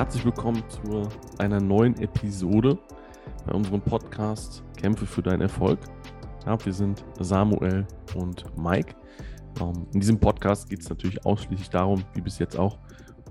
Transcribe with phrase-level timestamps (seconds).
[0.00, 2.78] Herzlich willkommen zu einer neuen Episode
[3.44, 5.78] bei unserem Podcast Kämpfe für deinen Erfolg.
[6.46, 8.94] Ja, wir sind Samuel und Mike.
[9.60, 12.78] Ähm, in diesem Podcast geht es natürlich ausschließlich darum, wie bis jetzt auch,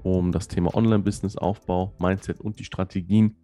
[0.03, 3.35] um das Thema Online-Business-Aufbau, Mindset und die Strategien,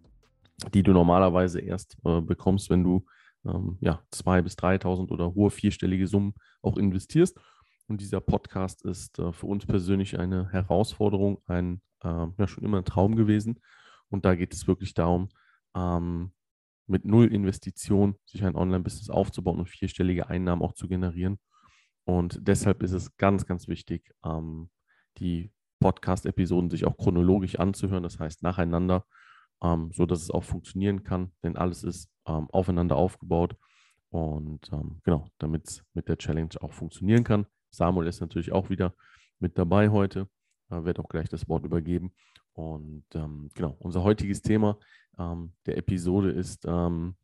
[0.72, 3.06] die du normalerweise erst äh, bekommst, wenn du
[3.44, 7.36] ähm, ja, 2.000 bis 3.000 oder hohe vierstellige Summen auch investierst.
[7.88, 12.78] Und dieser Podcast ist äh, für uns persönlich eine Herausforderung, ein äh, ja, schon immer
[12.78, 13.60] ein Traum gewesen.
[14.08, 15.28] Und da geht es wirklich darum,
[15.74, 16.32] ähm,
[16.86, 21.38] mit null Investition sich ein Online-Business aufzubauen und vierstellige Einnahmen auch zu generieren.
[22.04, 24.70] Und deshalb ist es ganz, ganz wichtig, ähm,
[25.18, 29.04] die Podcast-Episoden sich auch chronologisch anzuhören, das heißt nacheinander,
[29.62, 33.56] ähm, so es auch funktionieren kann, denn alles ist ähm, aufeinander aufgebaut.
[34.10, 37.46] Und ähm, genau, damit es mit der Challenge auch funktionieren kann.
[37.70, 38.94] Samuel ist natürlich auch wieder
[39.40, 40.28] mit dabei heute,
[40.70, 42.12] äh, werde auch gleich das Wort übergeben.
[42.52, 44.78] Und ähm, genau, unser heutiges Thema
[45.18, 47.16] ähm, der Episode ist ähm,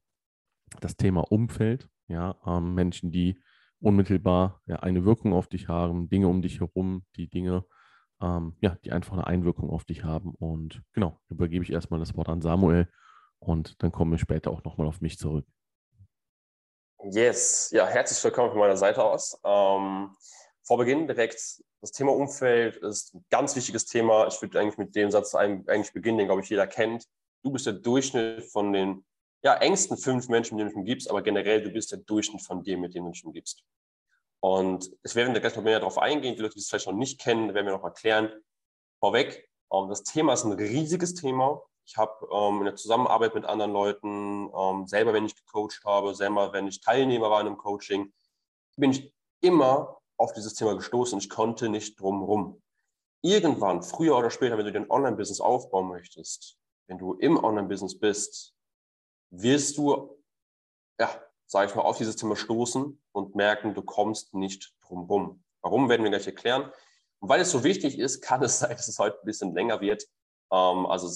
[0.80, 1.88] das Thema Umfeld.
[2.08, 3.40] Ja, ähm, Menschen, die
[3.80, 7.64] unmittelbar ja, eine Wirkung auf dich haben, Dinge um dich herum, die Dinge,
[8.20, 10.34] ähm, ja, die einfach eine Einwirkung auf dich haben.
[10.34, 12.88] Und genau, übergebe ich erstmal das Wort an Samuel
[13.38, 15.46] und dann kommen wir später auch nochmal auf mich zurück.
[17.10, 19.36] Yes, ja, herzlich willkommen von meiner Seite aus.
[19.44, 20.10] Ähm,
[20.64, 24.28] vor Beginn direkt, das Thema Umfeld ist ein ganz wichtiges Thema.
[24.28, 27.06] Ich würde eigentlich mit dem Satz eigentlich beginnen, den, glaube ich, jeder kennt.
[27.42, 29.04] Du bist der Durchschnitt von den
[29.42, 32.62] ja, engsten fünf Menschen, mit denen du umgibst, aber generell, du bist der Durchschnitt von
[32.62, 33.64] dem, mit denen du dich umgibst.
[34.40, 36.36] Und es werden wir gleich noch mehr darauf eingehen.
[36.36, 38.32] Die Leute, die es vielleicht noch nicht kennen, werden wir noch erklären.
[39.00, 41.60] Vorweg, ähm, das Thema ist ein riesiges Thema.
[41.84, 46.14] Ich habe ähm, in der Zusammenarbeit mit anderen Leuten, ähm, selber wenn ich gecoacht habe,
[46.14, 48.12] selber wenn ich Teilnehmer war in einem Coaching,
[48.76, 52.62] bin ich immer auf dieses Thema gestoßen ich konnte nicht drumherum.
[53.22, 58.54] Irgendwann, früher oder später, wenn du dein Online-Business aufbauen möchtest, wenn du im Online-Business bist,
[59.30, 60.22] wirst du,
[60.98, 61.10] ja,
[61.46, 65.42] sage ich mal, auf dieses Thema stoßen und merken, du kommst nicht drumherum.
[65.60, 66.72] Warum, werden wir gleich erklären.
[67.20, 69.80] Und weil es so wichtig ist, kann es sein, dass es heute ein bisschen länger
[69.80, 70.04] wird.
[70.52, 71.08] Ähm, also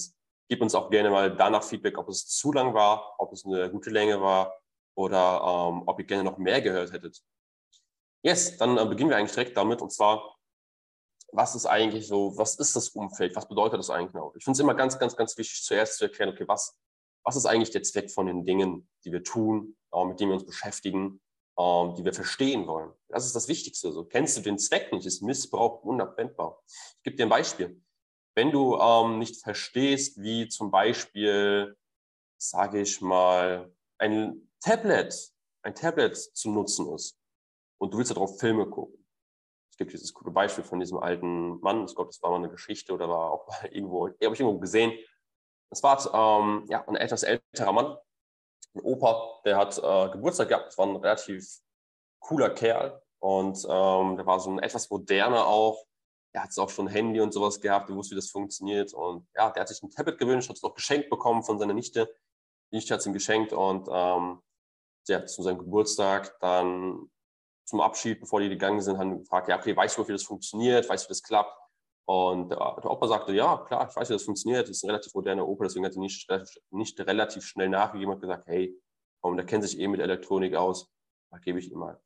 [0.49, 3.69] gib uns auch gerne mal danach Feedback, ob es zu lang war, ob es eine
[3.71, 4.53] gute Länge war
[4.95, 7.21] oder ähm, ob ihr gerne noch mehr gehört hättet.
[8.23, 10.37] Yes, dann äh, beginnen wir eigentlich direkt damit und zwar,
[11.31, 14.33] was ist eigentlich so, was ist das Umfeld, was bedeutet das eigentlich genau?
[14.35, 16.79] Ich finde es immer ganz, ganz, ganz wichtig zuerst zu erklären, okay, was,
[17.23, 20.35] was ist eigentlich der Zweck von den Dingen, die wir tun, äh, mit denen wir
[20.35, 21.21] uns beschäftigen,
[21.57, 22.91] äh, die wir verstehen wollen.
[23.09, 23.91] Das ist das Wichtigste.
[23.91, 26.61] So, kennst du den Zweck nicht, ist Missbrauch unabwendbar.
[26.67, 27.81] Ich gebe dir ein Beispiel.
[28.35, 31.75] Wenn du ähm, nicht verstehst, wie zum Beispiel,
[32.37, 35.33] sage ich mal, ein Tablet,
[35.63, 37.17] ein Tablet zu nutzen ist
[37.77, 39.05] und du willst darauf Filme gucken.
[39.71, 42.49] Es gibt dieses coole Beispiel von diesem alten Mann, ich glaube, das war mal eine
[42.49, 44.93] Geschichte oder war auch mal irgendwo, habe ich irgendwo gesehen.
[45.69, 45.97] Das war
[46.41, 47.97] ähm, ja, ein etwas älterer Mann,
[48.73, 51.45] ein Opa, der hat äh, Geburtstag gehabt, das war ein relativ
[52.19, 55.87] cooler Kerl und ähm, der war so ein etwas moderner auch,
[56.37, 58.93] er hat auch schon Handy und sowas gehabt, der wusste, wie das funktioniert.
[58.93, 61.73] Und ja, der hat sich ein Tablet gewünscht, hat es auch geschenkt bekommen von seiner
[61.73, 62.13] Nichte.
[62.71, 64.41] Die Nichte hat es ihm geschenkt und ähm,
[65.07, 67.09] ja, zu seinem Geburtstag dann
[67.67, 70.87] zum Abschied, bevor die gegangen sind, haben gefragt, ja, okay, weißt du, wie das funktioniert,
[70.87, 71.53] weißt du, wie das klappt?
[72.05, 74.63] Und der, der Opa sagte, ja, klar, ich weiß, wie das funktioniert.
[74.63, 76.27] Das ist ein relativ moderner Opa, deswegen hat er nicht,
[76.71, 78.73] nicht relativ schnell nachgegeben und gesagt, hey,
[79.21, 80.89] komm, der kennt sich eh mit Elektronik aus,
[81.29, 82.01] da gebe ich ihm mal.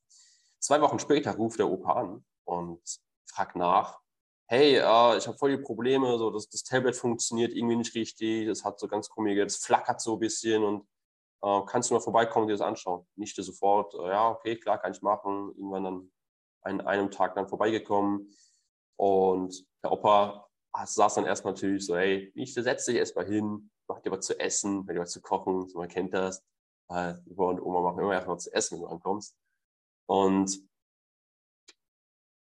[0.59, 2.81] Zwei Wochen später ruft der Opa an und
[3.27, 3.99] fragt nach,
[4.47, 8.47] hey, äh, ich habe voll die Probleme, so das, das Tablet funktioniert irgendwie nicht richtig,
[8.47, 10.85] es hat so ganz komische, das flackert so ein bisschen und äh,
[11.41, 13.05] kannst du mal vorbeikommen und dir das anschauen?
[13.15, 15.53] Nicht sofort, äh, ja, okay, klar, kann ich machen.
[15.55, 16.11] Irgendwann dann
[16.61, 18.31] an einem Tag dann vorbeigekommen
[18.97, 23.99] und der Opa saß dann erstmal natürlich so, hey, ich setz dich erstmal hin, mach
[23.99, 26.43] dir was zu essen, wenn dir was zu kochen, so man kennt das.
[26.89, 29.35] Äh, und Oma machen immer erstmal was zu essen, wenn du ankommst.
[30.07, 30.61] Und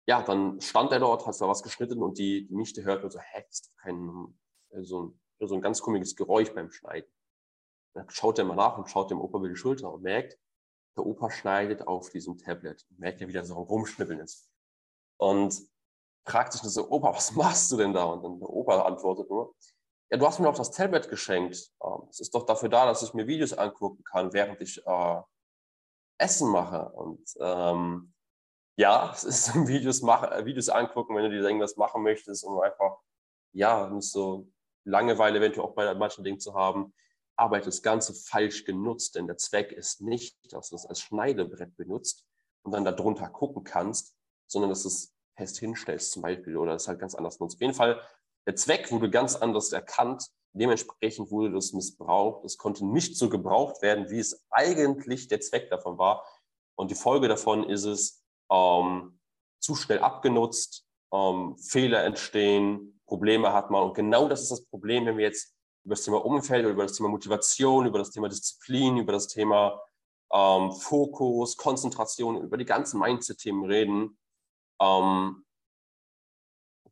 [0.07, 3.11] ja, dann stand er dort, hat da was geschnitten und die, die Nichte hört nur
[3.11, 4.37] so, hä, ist doch kein,
[4.69, 7.09] äh, so ein, so ein ganz komisches Geräusch beim Schneiden.
[7.95, 10.37] Dann schaut er mal nach und schaut dem Opa über die Schulter und merkt,
[10.97, 14.49] der Opa schneidet auf diesem Tablet merkt ja, wie der so rumschnippeln ist.
[15.17, 15.61] Und
[16.25, 18.03] fragt sich nur so, Opa, was machst du denn da?
[18.03, 19.55] Und dann der Opa antwortet nur,
[20.11, 21.71] ja, du hast mir auch das Tablet geschenkt.
[21.83, 25.21] Ähm, es ist doch dafür da, dass ich mir Videos angucken kann, während ich äh,
[26.17, 26.89] Essen mache.
[26.89, 28.13] Und ähm,
[28.77, 32.97] ja, es ist Videos, äh, Videos angucken, wenn du dir irgendwas machen möchtest, um einfach,
[33.53, 34.47] ja, nicht so
[34.83, 36.93] Langeweile eventuell auch bei manchen Dingen zu haben.
[37.37, 41.75] Aber das Ganze falsch genutzt, denn der Zweck ist nicht, dass du es als Schneidebrett
[41.75, 42.25] benutzt
[42.63, 44.15] und dann darunter gucken kannst,
[44.47, 47.57] sondern dass du es fest hinstellst zum Beispiel oder es halt ganz anders nutzt.
[47.57, 48.01] Auf jeden Fall
[48.47, 50.27] Der Zweck wurde ganz anders erkannt.
[50.53, 52.45] Dementsprechend wurde das missbraucht.
[52.45, 56.25] Es konnte nicht so gebraucht werden, wie es eigentlich der Zweck davon war.
[56.75, 59.19] Und die Folge davon ist es, ähm,
[59.59, 63.83] zu schnell abgenutzt, ähm, Fehler entstehen, Probleme hat man.
[63.83, 65.54] Und genau das ist das Problem, wenn wir jetzt
[65.85, 69.79] über das Thema Umfeld, über das Thema Motivation, über das Thema Disziplin, über das Thema
[70.33, 74.17] ähm, Fokus, Konzentration, über die ganzen Mindset-Themen reden.
[74.81, 75.45] Ähm,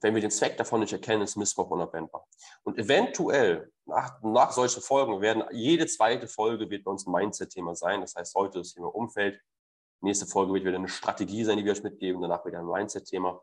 [0.01, 2.27] wenn wir den Zweck davon nicht erkennen, ist Missbrauch unabwendbar.
[2.63, 7.75] Und eventuell nach, nach solchen Folgen werden jede zweite Folge wird bei uns ein Mindset-Thema
[7.75, 8.01] sein.
[8.01, 9.41] Das heißt, heute das Thema Umfeld.
[10.01, 12.21] Nächste Folge wird wieder eine Strategie sein, die wir euch mitgeben.
[12.21, 13.41] Danach wieder ein Mindset-Thema.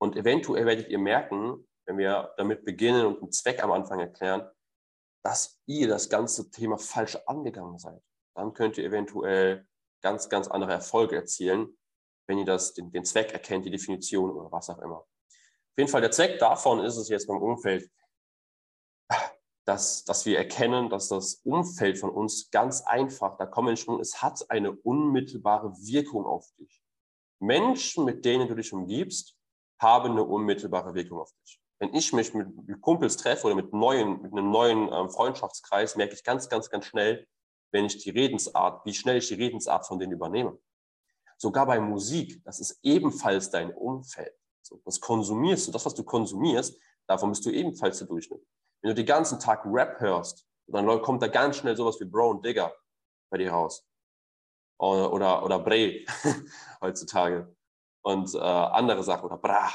[0.00, 4.50] Und eventuell werdet ihr merken, wenn wir damit beginnen und einen Zweck am Anfang erklären,
[5.22, 8.02] dass ihr das ganze Thema falsch angegangen seid.
[8.34, 9.66] Dann könnt ihr eventuell
[10.02, 11.78] ganz, ganz andere Erfolge erzielen,
[12.26, 14.98] wenn ihr das, den, den Zweck erkennt, die Definition oder was auch immer.
[14.98, 17.90] Auf jeden Fall der Zweck davon ist es jetzt beim Umfeld,
[19.64, 24.00] dass, dass wir erkennen, dass das Umfeld von uns ganz einfach, da kommen wir schon,
[24.00, 26.82] es hat eine unmittelbare Wirkung auf dich.
[27.38, 29.36] Menschen, mit denen du dich umgibst,
[29.80, 31.61] haben eine unmittelbare Wirkung auf dich.
[31.82, 36.14] Wenn ich mich mit Kumpels treffe oder mit, neuen, mit einem neuen ähm, Freundschaftskreis, merke
[36.14, 37.26] ich ganz, ganz, ganz schnell,
[37.72, 40.56] wenn ich die Redensart, wie schnell ich die Redensart von denen übernehme.
[41.36, 44.32] Sogar bei Musik, das ist ebenfalls dein Umfeld.
[44.62, 48.46] So, das konsumierst du, das, was du konsumierst, davon bist du ebenfalls der Durchschnitt.
[48.80, 52.30] Wenn du den ganzen Tag Rap hörst, dann kommt da ganz schnell sowas wie Bro
[52.30, 52.72] und Digger
[53.28, 53.84] bei dir raus.
[54.78, 55.66] Oder, oder, oder
[56.80, 57.56] heutzutage.
[58.02, 59.68] Und äh, andere Sachen, oder Bra.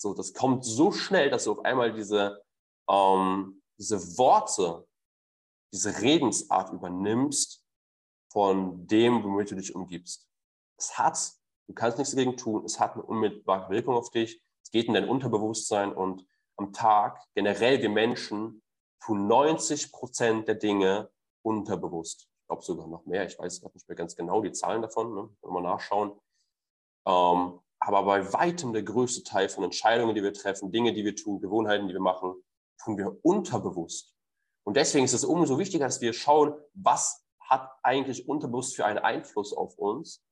[0.00, 2.42] So, das kommt so schnell, dass du auf einmal diese,
[2.88, 4.86] ähm, diese Worte,
[5.72, 7.64] diese Redensart übernimmst
[8.32, 10.28] von dem, womit du dich umgibst.
[10.78, 11.18] Es hat,
[11.66, 14.94] du kannst nichts dagegen tun, es hat eine unmittelbare Wirkung auf dich, es geht in
[14.94, 16.24] dein Unterbewusstsein und
[16.56, 18.62] am Tag, generell wir Menschen,
[19.02, 21.10] tun 90 Prozent der Dinge
[21.42, 22.28] unterbewusst.
[22.42, 25.14] Ich glaube sogar noch mehr, ich weiß gerade nicht mehr ganz genau die Zahlen davon,
[25.14, 25.36] ne?
[25.42, 26.18] mal nachschauen.
[27.06, 31.14] Ähm, aber bei weitem der größte Teil von Entscheidungen, die wir treffen, Dinge, die wir
[31.14, 32.34] tun, Gewohnheiten, die wir machen,
[32.82, 34.14] tun wir unterbewusst.
[34.64, 38.98] Und deswegen ist es umso wichtiger, dass wir schauen, was hat eigentlich unterbewusst für einen
[38.98, 40.22] Einfluss auf uns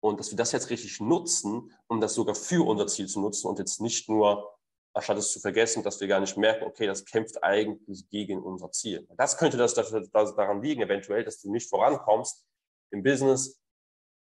[0.00, 3.48] und dass wir das jetzt richtig nutzen, um das sogar für unser Ziel zu nutzen
[3.48, 4.54] und jetzt nicht nur,
[4.92, 8.70] anstatt es zu vergessen, dass wir gar nicht merken, okay, das kämpft eigentlich gegen unser
[8.70, 9.08] Ziel.
[9.16, 12.44] Das könnte das, das, das daran liegen, eventuell, dass du nicht vorankommst
[12.90, 13.60] im Business,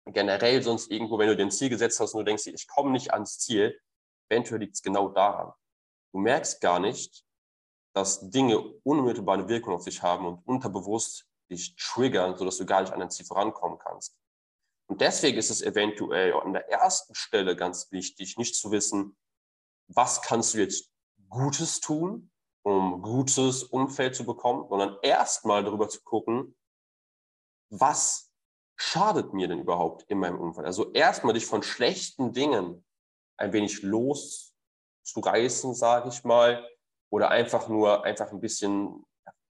[0.05, 3.13] generell sonst irgendwo, wenn du den Ziel gesetzt hast und du denkst, ich komme nicht
[3.13, 3.79] ans Ziel,
[4.29, 5.53] eventuell liegt es genau daran.
[6.11, 7.25] Du merkst gar nicht,
[7.95, 12.81] dass Dinge unmittelbar eine Wirkung auf dich haben und unterbewusst dich triggern, sodass du gar
[12.81, 14.17] nicht an dein Ziel vorankommen kannst.
[14.87, 19.15] Und deswegen ist es eventuell an der ersten Stelle ganz wichtig, nicht zu wissen,
[19.87, 20.91] was kannst du jetzt
[21.29, 22.31] Gutes tun,
[22.63, 26.55] um gutes Umfeld zu bekommen, sondern erstmal darüber zu gucken,
[27.69, 28.32] was
[28.75, 30.65] schadet mir denn überhaupt in meinem Umfeld?
[30.65, 32.85] Also erstmal dich von schlechten Dingen
[33.37, 36.67] ein wenig loszureißen, sage ich mal,
[37.09, 39.05] oder einfach nur einfach ein bisschen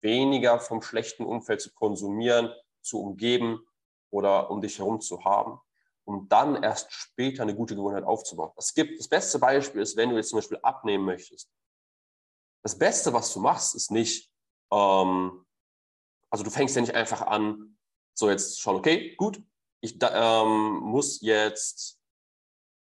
[0.02, 3.68] weniger vom schlechten Umfeld zu konsumieren, zu umgeben
[4.12, 5.60] oder um dich herum zu haben,
[6.06, 8.52] um dann erst später eine gute Gewohnheit aufzubauen.
[8.56, 11.52] Das gibt das beste Beispiel ist, wenn du jetzt zum Beispiel abnehmen möchtest.
[12.64, 14.32] Das Beste, was du machst, ist nicht,
[14.72, 15.46] ähm,
[16.30, 17.78] also du fängst ja nicht einfach an,
[18.14, 19.42] so jetzt schauen, okay, gut,
[19.82, 22.00] ich ähm, muss jetzt,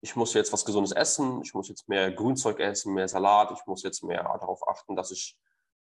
[0.01, 3.65] ich muss jetzt was Gesundes essen, ich muss jetzt mehr Grünzeug essen, mehr Salat, ich
[3.65, 5.37] muss jetzt mehr darauf achten, dass ich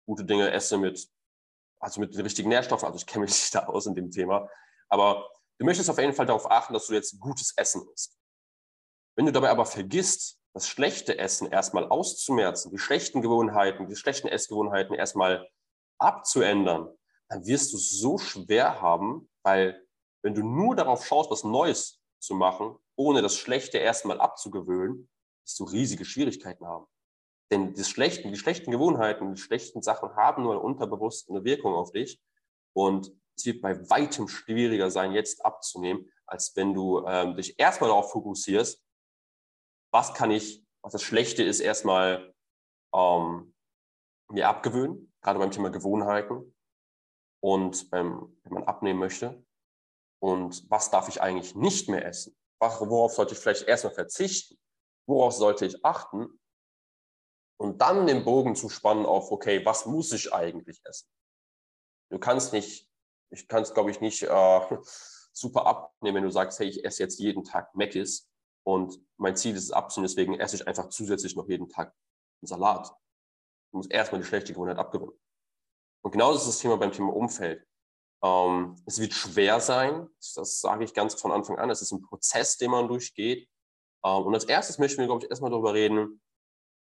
[0.05, 1.10] gute Dinge esse mit,
[1.79, 2.86] also mit den richtigen Nährstoffen.
[2.86, 4.50] Also ich kenne mich nicht da aus in dem Thema.
[4.88, 8.17] Aber du möchtest auf jeden Fall darauf achten, dass du jetzt gutes Essen isst.
[9.15, 14.27] Wenn du dabei aber vergisst, das schlechte Essen erstmal auszumerzen, die schlechten Gewohnheiten, die schlechten
[14.27, 15.48] Essgewohnheiten erstmal
[16.00, 16.89] abzuändern,
[17.29, 19.86] dann wirst du so schwer haben, weil
[20.24, 25.09] wenn du nur darauf schaust, was Neues zu machen, ohne das Schlechte erstmal abzugewöhnen,
[25.45, 26.86] wirst du riesige Schwierigkeiten haben.
[27.51, 31.91] Denn die schlechten, die schlechten Gewohnheiten, die schlechten Sachen haben nur unterbewusst eine Wirkung auf
[31.91, 32.21] dich.
[32.74, 37.89] Und es wird bei weitem schwieriger sein, jetzt abzunehmen, als wenn du ähm, dich erstmal
[37.89, 38.83] darauf fokussierst,
[39.91, 42.33] was kann ich, was das Schlechte ist, erstmal
[42.93, 43.55] ähm,
[44.29, 46.53] mir abgewöhnen, gerade beim Thema Gewohnheiten
[47.41, 49.43] und beim, wenn man abnehmen möchte.
[50.22, 52.36] Und was darf ich eigentlich nicht mehr essen?
[52.60, 54.60] Worauf sollte ich vielleicht erstmal verzichten?
[55.08, 56.39] Worauf sollte ich achten?
[57.58, 61.10] Und dann den Bogen zu spannen auf, okay, was muss ich eigentlich essen?
[62.12, 62.89] Du kannst nicht,
[63.31, 64.77] ich kann es glaube ich nicht äh,
[65.34, 68.29] super abnehmen, wenn du sagst, hey, ich esse jetzt jeden Tag Meckis
[68.65, 71.93] und mein Ziel ist es abzunehmen, deswegen esse ich einfach zusätzlich noch jeden Tag
[72.41, 72.89] einen Salat.
[73.72, 75.17] Du musst erstmal die schlechte Gewohnheit abgewöhnen.
[76.01, 77.65] Und genauso ist das Thema beim Thema Umfeld.
[78.24, 81.70] Ähm, es wird schwer sein, das sage ich ganz von Anfang an.
[81.70, 83.50] Es ist ein Prozess, den man durchgeht.
[84.06, 86.22] Ähm, und als erstes möchten wir, glaube ich, erstmal darüber reden,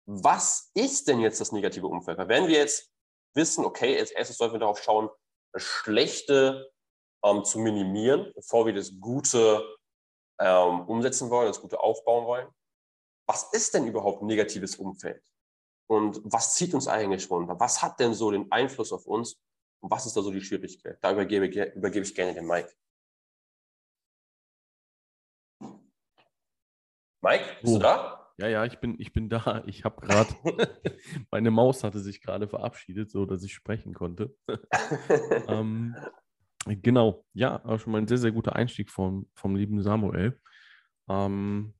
[0.06, 2.18] was ist denn jetzt das negative Umfeld?
[2.18, 2.90] Weil wenn wir jetzt
[3.34, 5.10] wissen, okay, als erstes sollten wir darauf schauen,
[5.52, 6.70] das Schlechte
[7.24, 9.64] ähm, zu minimieren, bevor wir das Gute
[10.40, 12.48] ähm, umsetzen wollen, das Gute aufbauen wollen.
[13.26, 15.22] Was ist denn überhaupt negatives Umfeld?
[15.88, 17.58] Und was zieht uns eigentlich runter?
[17.58, 19.40] Was hat denn so den Einfluss auf uns?
[19.80, 20.98] Und was ist da so die Schwierigkeit?
[21.00, 22.72] Da übergebe, übergebe ich gerne den Mike.
[27.22, 27.78] Mike, bist oh.
[27.78, 28.32] du da?
[28.38, 29.64] Ja, ja, ich bin, ich bin da.
[29.66, 30.32] Ich habe gerade,
[31.30, 34.36] meine Maus hatte sich gerade verabschiedet, so dass ich sprechen konnte.
[35.48, 35.96] ähm,
[36.66, 40.38] genau, ja, schon mal ein sehr, sehr guter Einstieg vom, vom lieben Samuel.
[41.08, 41.74] Ähm,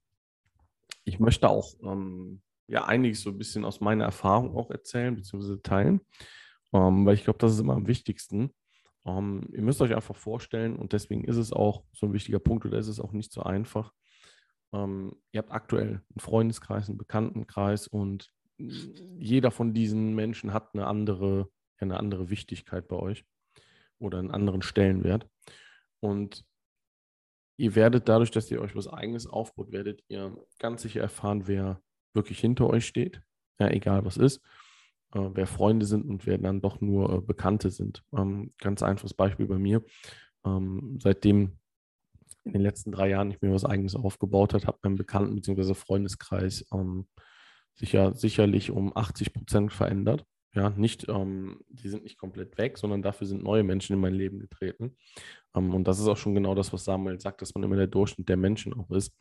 [1.05, 5.63] ich möchte auch ähm, ja einiges so ein bisschen aus meiner Erfahrung auch erzählen, beziehungsweise
[5.63, 6.01] teilen,
[6.73, 8.55] ähm, weil ich glaube, das ist immer am wichtigsten.
[9.05, 12.67] Ähm, ihr müsst euch einfach vorstellen, und deswegen ist es auch so ein wichtiger Punkt
[12.67, 13.93] oder ist es auch nicht so einfach.
[14.73, 20.87] Ähm, ihr habt aktuell einen Freundeskreis, einen Bekanntenkreis und jeder von diesen Menschen hat eine
[20.87, 21.49] andere,
[21.79, 23.25] eine andere Wichtigkeit bei euch
[23.99, 25.29] oder einen anderen Stellenwert.
[26.01, 26.45] Und
[27.57, 31.81] ihr werdet dadurch, dass ihr euch was Eigenes aufbaut, werdet ihr ganz sicher erfahren, wer
[32.15, 33.23] wirklich hinter euch steht,
[33.59, 34.39] ja, egal was ist,
[35.15, 38.03] äh, wer Freunde sind und wer dann doch nur äh, Bekannte sind.
[38.17, 39.83] Ähm, ganz einfaches Beispiel bei mir.
[40.45, 41.59] Ähm, seitdem
[42.45, 45.75] in den letzten drei Jahren ich mir was Eigenes aufgebaut habe, hat mein Bekannten- bzw.
[45.75, 47.07] Freundeskreis ähm,
[47.75, 50.25] sicher, sicherlich um 80 Prozent verändert.
[50.55, 54.15] Ja, nicht, ähm, die sind nicht komplett weg, sondern dafür sind neue Menschen in mein
[54.15, 54.97] Leben getreten.
[55.55, 57.87] Ähm, und das ist auch schon genau das, was Samuel sagt, dass man immer der
[57.87, 59.15] Durchschnitt der Menschen auch ist.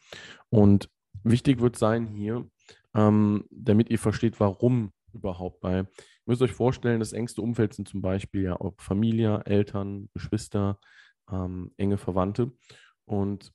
[0.50, 0.90] Und
[1.24, 2.50] wichtig wird sein hier,
[2.98, 5.64] ähm, damit ihr versteht, warum überhaupt.
[5.64, 5.88] Weil ihr
[6.26, 10.80] müsst euch vorstellen, das engste Umfeld sind zum Beispiel ja auch Familie, Eltern, Geschwister,
[11.32, 12.52] ähm, enge Verwandte.
[13.06, 13.54] Und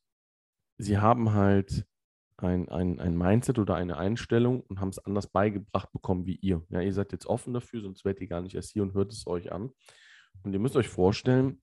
[0.78, 1.86] sie haben halt
[2.36, 6.64] ein, ein, ein Mindset oder eine Einstellung und haben es anders beigebracht bekommen wie ihr.
[6.70, 9.12] Ja, ihr seid jetzt offen dafür, sonst werdet ihr gar nicht erst hier und hört
[9.12, 9.70] es euch an.
[10.42, 11.60] Und ihr müsst euch vorstellen,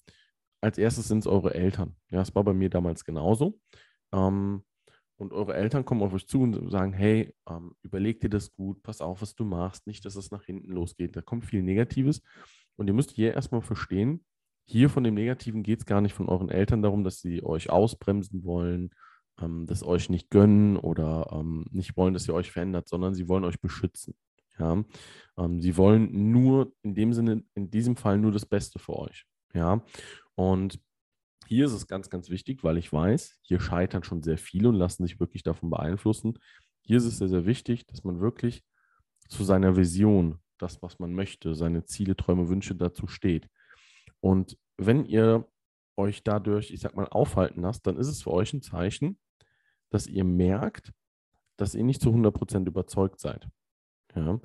[0.62, 1.96] als erstes sind es eure Eltern.
[2.10, 3.60] Ja, das war bei mir damals genauso.
[4.14, 4.64] Ähm,
[5.20, 8.82] und eure Eltern kommen auf euch zu und sagen, hey, ähm, überleg dir das gut,
[8.84, 11.16] pass auf, was du machst, nicht, dass es nach hinten losgeht.
[11.16, 12.22] Da kommt viel Negatives.
[12.78, 14.24] Und ihr müsst hier erstmal verstehen,
[14.66, 17.70] hier von dem Negativen geht es gar nicht von euren Eltern darum, dass sie euch
[17.70, 18.92] ausbremsen wollen,
[19.42, 23.28] ähm, das euch nicht gönnen oder ähm, nicht wollen, dass ihr euch verändert, sondern sie
[23.28, 24.16] wollen euch beschützen.
[24.58, 24.84] Ja?
[25.38, 29.26] Ähm, sie wollen nur in dem Sinne, in diesem Fall nur das Beste für euch.
[29.54, 29.84] Ja,
[30.36, 30.80] und
[31.50, 34.76] hier ist es ganz, ganz wichtig, weil ich weiß, hier scheitern schon sehr viele und
[34.76, 36.38] lassen sich wirklich davon beeinflussen.
[36.84, 38.64] Hier ist es sehr, sehr wichtig, dass man wirklich
[39.30, 43.50] zu seiner Vision, das, was man möchte, seine Ziele, Träume, Wünsche dazu steht.
[44.20, 45.48] Und wenn ihr
[45.98, 49.18] euch dadurch, ich sag mal, aufhalten lasst, dann ist es für euch ein Zeichen,
[49.90, 50.94] dass ihr merkt,
[51.58, 53.50] dass ihr nicht zu 100% überzeugt seid.
[54.16, 54.40] Ja.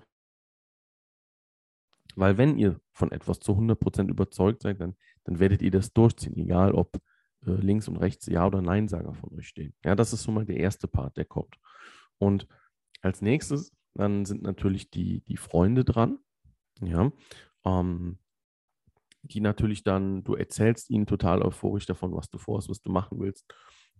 [2.16, 4.94] Weil wenn ihr von etwas zu 100% überzeugt seid, dann,
[5.24, 6.96] dann werdet ihr das durchziehen, egal ob
[7.46, 9.74] äh, links und rechts Ja oder Nein-Sager von euch stehen.
[9.84, 11.56] Ja, das ist schon mal der erste Part, der kommt.
[12.18, 12.46] Und
[13.02, 16.18] als nächstes, dann sind natürlich die, die Freunde dran.
[16.80, 17.12] Ja,
[17.64, 18.18] ähm,
[19.22, 23.18] die natürlich dann, du erzählst ihnen total euphorisch davon, was du vorhast, was du machen
[23.20, 23.46] willst.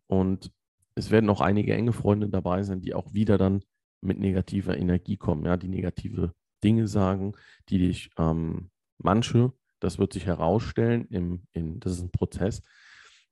[0.06, 0.52] Und
[0.94, 3.62] es werden auch einige enge Freunde dabei sein, die auch wieder dann
[4.00, 7.35] mit negativer Energie kommen, ja, die negative Dinge sagen,
[7.68, 12.62] die dich ähm, manche, das wird sich herausstellen, im, in, das ist ein Prozess.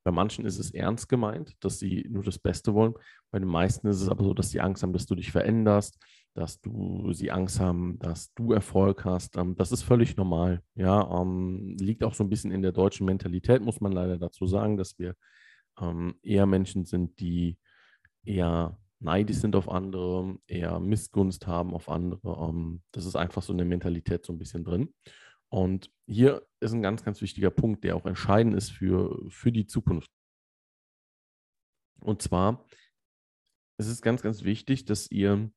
[0.04, 2.94] Bei manchen ist es ernst gemeint, dass sie nur das Beste wollen.
[3.30, 5.98] Bei den meisten ist es aber so, dass sie Angst haben, dass du dich veränderst,
[6.34, 9.36] dass du sie Angst haben, dass du Erfolg hast.
[9.36, 10.60] Ähm, das ist völlig normal.
[10.74, 14.46] Ja, ähm, liegt auch so ein bisschen in der deutschen Mentalität, muss man leider dazu
[14.46, 15.14] sagen, dass wir
[15.80, 17.56] ähm, eher Menschen sind, die
[18.24, 22.48] eher neidisch sind auf andere, eher Missgunst haben auf andere.
[22.48, 24.94] Ähm, das ist einfach so eine Mentalität so ein bisschen drin.
[25.48, 29.66] Und hier ist ein ganz, ganz wichtiger Punkt, der auch entscheidend ist für, für die
[29.66, 30.10] Zukunft.
[32.00, 32.64] Und zwar
[33.82, 35.50] es ist ganz, ganz wichtig, dass ihr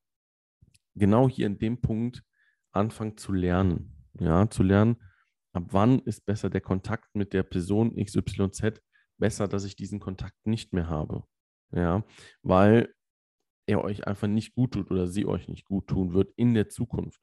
[0.96, 2.24] genau hier in dem Punkt
[2.72, 3.92] anfangt zu lernen.
[4.20, 4.98] Ja, zu lernen,
[5.54, 8.82] ab wann ist besser der Kontakt mit der Person XYZ
[9.18, 11.24] besser, dass ich diesen Kontakt nicht mehr habe.
[11.72, 12.04] Ja,
[12.42, 12.95] weil
[13.68, 16.70] er euch einfach nicht gut tut oder sie euch nicht gut tun wird in der
[16.70, 17.22] Zukunft.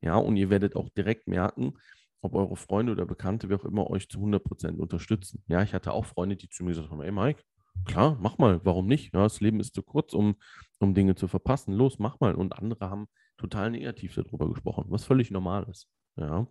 [0.00, 1.74] Ja, und ihr werdet auch direkt merken,
[2.20, 5.42] ob eure Freunde oder Bekannte, wer auch immer, euch zu 100% unterstützen.
[5.46, 7.42] Ja, ich hatte auch Freunde, die zu mir gesagt haben, ey Mike,
[7.84, 9.14] klar, mach mal, warum nicht?
[9.14, 10.36] Ja, das Leben ist zu kurz, um,
[10.78, 11.74] um Dinge zu verpassen.
[11.74, 12.34] Los, mach mal.
[12.34, 15.88] Und andere haben total negativ darüber gesprochen, was völlig normal ist.
[16.16, 16.46] Ja.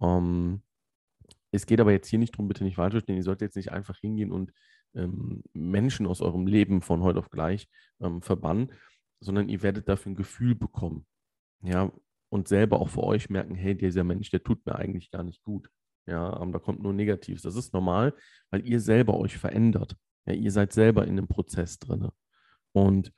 [0.00, 0.62] Ähm,
[1.52, 3.72] es geht aber jetzt hier nicht darum, bitte nicht falsch verstehen, ihr solltet jetzt nicht
[3.72, 4.52] einfach hingehen und
[4.96, 7.68] ähm, Menschen aus eurem Leben von heute auf gleich
[8.00, 8.72] ähm, verbannen,
[9.20, 11.06] sondern ihr werdet dafür ein Gefühl bekommen.
[11.62, 11.92] Ja,
[12.28, 15.42] und selber auch für euch merken, hey, dieser Mensch, der tut mir eigentlich gar nicht
[15.42, 15.70] gut.
[16.06, 17.42] Ja, da kommt nur Negatives.
[17.42, 18.14] Das ist normal,
[18.50, 19.96] weil ihr selber euch verändert.
[20.26, 22.08] Ja, ihr seid selber in einem Prozess drin.
[22.72, 23.12] Und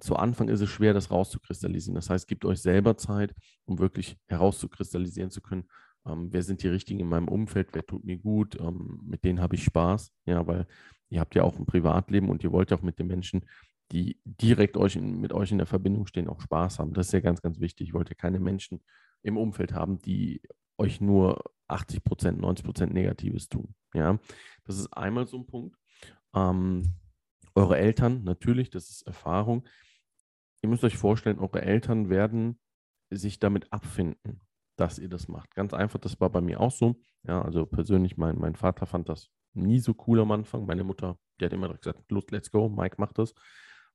[0.00, 1.94] zu Anfang ist es schwer, das rauszukristallisieren.
[1.94, 5.68] Das heißt, gebt euch selber Zeit, um wirklich herauszukristallisieren zu können,
[6.10, 9.40] ähm, wer sind die Richtigen in meinem Umfeld, wer tut mir gut, ähm, mit denen
[9.40, 10.12] habe ich Spaß.
[10.26, 10.66] Ja, weil
[11.08, 13.44] ihr habt ja auch ein Privatleben und ihr wollt ja auch mit den Menschen,
[13.92, 16.92] die direkt euch in, mit euch in der Verbindung stehen, auch Spaß haben.
[16.92, 17.88] Das ist ja ganz, ganz wichtig.
[17.88, 18.82] Ihr wollt ja keine Menschen
[19.22, 20.40] im Umfeld haben, die
[20.78, 23.74] euch nur 80 Prozent, 90 Prozent Negatives tun.
[23.94, 24.18] Ja,
[24.64, 25.76] das ist einmal so ein Punkt.
[26.34, 26.94] Ähm,
[27.54, 29.66] eure Eltern, natürlich, das ist Erfahrung.
[30.62, 32.58] Ihr müsst euch vorstellen, eure Eltern werden
[33.10, 34.40] sich damit abfinden,
[34.80, 35.54] dass ihr das macht.
[35.54, 36.96] Ganz einfach, das war bei mir auch so.
[37.24, 40.66] Ja, also persönlich, mein, mein Vater fand das nie so cool am Anfang.
[40.66, 43.34] Meine Mutter, die hat immer gesagt, los, let's go, Mike macht das.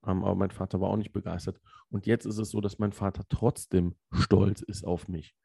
[0.06, 1.60] Ähm, aber mein Vater war auch nicht begeistert.
[1.90, 5.36] Und jetzt ist es so, dass mein Vater trotzdem stolz ist auf mich.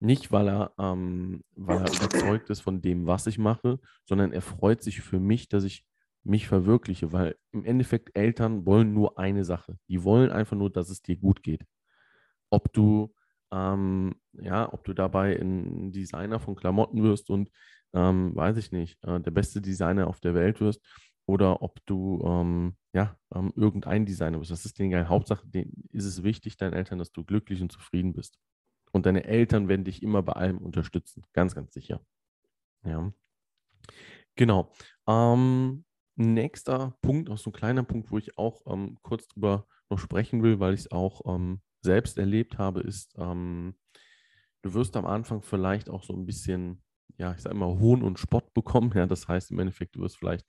[0.00, 4.42] Nicht, weil er, ähm, weil er überzeugt ist von dem, was ich mache, sondern er
[4.42, 5.86] freut sich für mich, dass ich
[6.24, 9.78] mich verwirkliche, weil im Endeffekt Eltern wollen nur eine Sache.
[9.88, 11.64] Die wollen einfach nur, dass es dir gut geht.
[12.50, 13.14] Ob du,
[13.54, 17.50] ähm, ja, ob du dabei ein Designer von Klamotten wirst und,
[17.94, 20.82] ähm, weiß ich nicht, äh, der beste Designer auf der Welt wirst
[21.26, 24.50] oder ob du, ähm, ja, ähm, irgendein Designer wirst.
[24.50, 25.08] Das ist denen egal.
[25.08, 28.38] Hauptsache denen ist es wichtig, deinen Eltern, dass du glücklich und zufrieden bist.
[28.92, 31.24] Und deine Eltern werden dich immer bei allem unterstützen.
[31.32, 32.00] Ganz, ganz sicher.
[32.84, 33.12] Ja.
[34.36, 34.72] Genau.
[35.08, 35.84] Ähm,
[36.16, 40.42] nächster Punkt, auch so ein kleiner Punkt, wo ich auch ähm, kurz drüber noch sprechen
[40.42, 43.74] will, weil ich es auch ähm, selbst erlebt habe, ist, ähm,
[44.62, 46.82] du wirst am Anfang vielleicht auch so ein bisschen,
[47.18, 48.90] ja, ich sage immer, Hohn und Spott bekommen.
[48.94, 50.46] Ja, das heißt im Endeffekt, du wirst vielleicht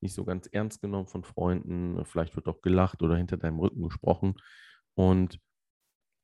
[0.00, 3.82] nicht so ganz ernst genommen von Freunden, vielleicht wird auch gelacht oder hinter deinem Rücken
[3.82, 4.34] gesprochen.
[4.94, 5.40] Und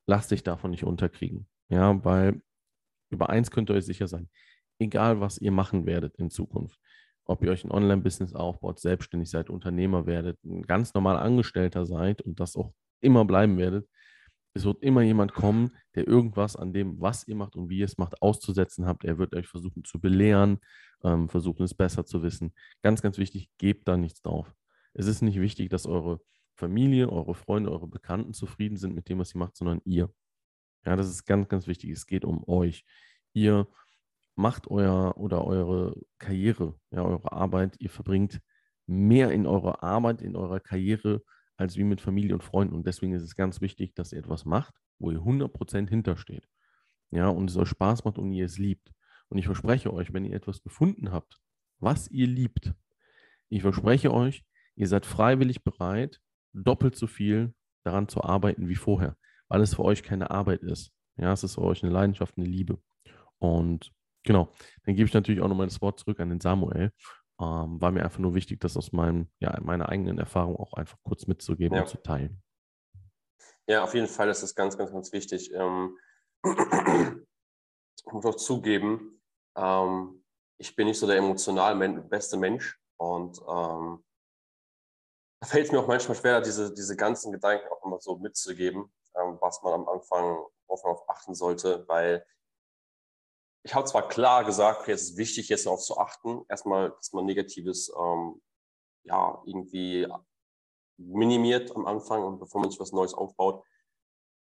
[0.07, 1.49] lass dich davon nicht unterkriegen.
[1.69, 2.43] Ja, weil
[3.11, 4.29] über eins könnt ihr euch sicher sein,
[4.79, 6.79] egal was ihr machen werdet in Zukunft,
[7.25, 12.23] ob ihr euch ein Online-Business aufbaut, selbstständig seid, Unternehmer werdet, ein ganz normal Angestellter seid
[12.23, 13.89] und das auch immer bleiben werdet,
[14.55, 17.87] es wird immer jemand kommen, der irgendwas an dem, was ihr macht und wie ihr
[17.87, 19.05] es macht, auszusetzen habt.
[19.05, 20.61] Er wird euch versuchen zu belehren,
[21.03, 22.53] ähm, versuchen es besser zu wissen.
[22.83, 24.55] Ganz, ganz wichtig, gebt da nichts drauf.
[24.95, 26.21] Es ist nicht wichtig, dass eure
[26.55, 30.13] Familie, eure Freunde, eure Bekannten zufrieden sind mit dem, was ihr macht, sondern ihr.
[30.85, 31.91] Ja, das ist ganz, ganz wichtig.
[31.91, 32.85] Es geht um euch.
[33.33, 33.69] Ihr
[34.35, 37.77] macht euer oder eure Karriere, ja, eure Arbeit.
[37.79, 38.41] Ihr verbringt
[38.87, 41.23] mehr in eurer Arbeit, in eurer Karriere,
[41.57, 42.75] als wie mit Familie und Freunden.
[42.75, 46.49] Und deswegen ist es ganz wichtig, dass ihr etwas macht, wo ihr 100% hintersteht.
[47.11, 48.91] Ja, und es euch Spaß macht und ihr es liebt.
[49.29, 51.39] Und ich verspreche euch, wenn ihr etwas gefunden habt,
[51.79, 52.73] was ihr liebt,
[53.49, 54.45] ich verspreche euch,
[54.77, 56.21] ihr seid freiwillig bereit,
[56.53, 59.17] doppelt so viel daran zu arbeiten wie vorher
[59.53, 60.95] weil es für euch keine Arbeit ist.
[61.17, 62.81] Ja, es ist für euch eine Leidenschaft, eine Liebe.
[63.37, 63.93] Und
[64.25, 64.51] genau,
[64.85, 66.91] dann gebe ich natürlich auch nochmal das Wort zurück an den Samuel.
[67.43, 70.99] Ähm, war mir einfach nur wichtig, das aus meinem, ja, meiner eigenen Erfahrung auch einfach
[71.03, 71.83] kurz mitzugeben ja.
[71.83, 72.41] und zu teilen.
[73.67, 75.53] Ja, auf jeden Fall ist das ganz, ganz, ganz wichtig.
[75.53, 75.99] Ähm,
[76.45, 79.21] ich muss auch zugeben,
[79.57, 80.25] ähm,
[80.59, 84.05] ich bin nicht so der emotional beste Mensch und ähm,
[85.41, 88.93] da fällt es mir auch manchmal schwer, diese, diese ganzen Gedanken auch immer so mitzugeben
[89.17, 92.25] ähm, was man am Anfang, worauf man auf achten sollte, weil
[93.65, 97.13] ich habe zwar klar gesagt, okay, es ist wichtig, jetzt darauf zu achten, erstmal, dass
[97.13, 98.41] man Negatives ähm,
[99.05, 100.07] ja, irgendwie
[100.97, 103.65] minimiert am Anfang und bevor man sich was Neues aufbaut.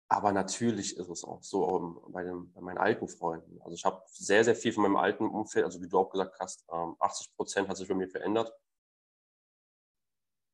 [0.08, 3.60] Aber natürlich ist es auch so um, ähm, bei, den, bei, meinen alten Freunden.
[3.62, 6.38] Also ich habe sehr, sehr viel von meinem alten Umfeld, also wie du auch gesagt
[6.38, 8.52] hast, ähm, 80 Prozent hat sich bei mir verändert.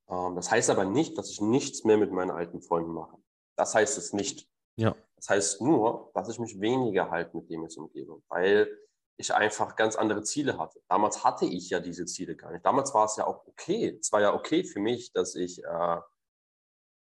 [0.08, 3.16] Ähm, das heißt aber nicht, dass ich nichts mehr mit meinen alten Freunden mache.
[3.56, 4.48] Das heißt es nicht.
[4.78, 4.94] Ja.
[5.16, 8.68] Das heißt nur, dass ich mich weniger halt mit dem jetzt umgebe, weil
[9.16, 10.80] ich einfach ganz andere Ziele hatte.
[10.88, 12.64] Damals hatte ich ja diese Ziele gar nicht.
[12.64, 13.98] Damals war es ja auch okay.
[14.00, 16.00] Es war ja okay für mich, dass ich, äh,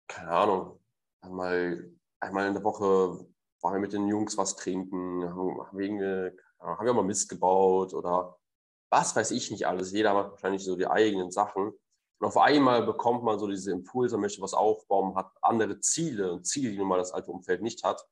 [0.07, 0.81] keine Ahnung,
[1.23, 3.27] einmal, einmal in der Woche
[3.63, 7.95] waren wir mit den Jungs was trinken, haben, haben, wir, haben wir mal Mist gebaut
[7.95, 8.37] oder
[8.91, 9.93] was weiß ich nicht alles.
[9.93, 11.73] Jeder macht wahrscheinlich so die eigenen Sachen.
[12.25, 16.47] Und auf einmal bekommt man so diese Impulse, möchte was aufbauen, hat andere Ziele und
[16.47, 18.03] Ziele, die nun mal das alte Umfeld nicht hat.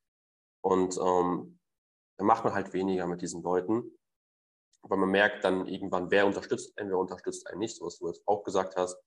[0.61, 1.59] Und ähm,
[2.19, 3.91] dann macht man halt weniger mit diesen Leuten,
[4.83, 8.21] weil man merkt dann irgendwann, wer unterstützt einen, wer unterstützt einen nicht, was du jetzt
[8.27, 9.03] auch gesagt hast.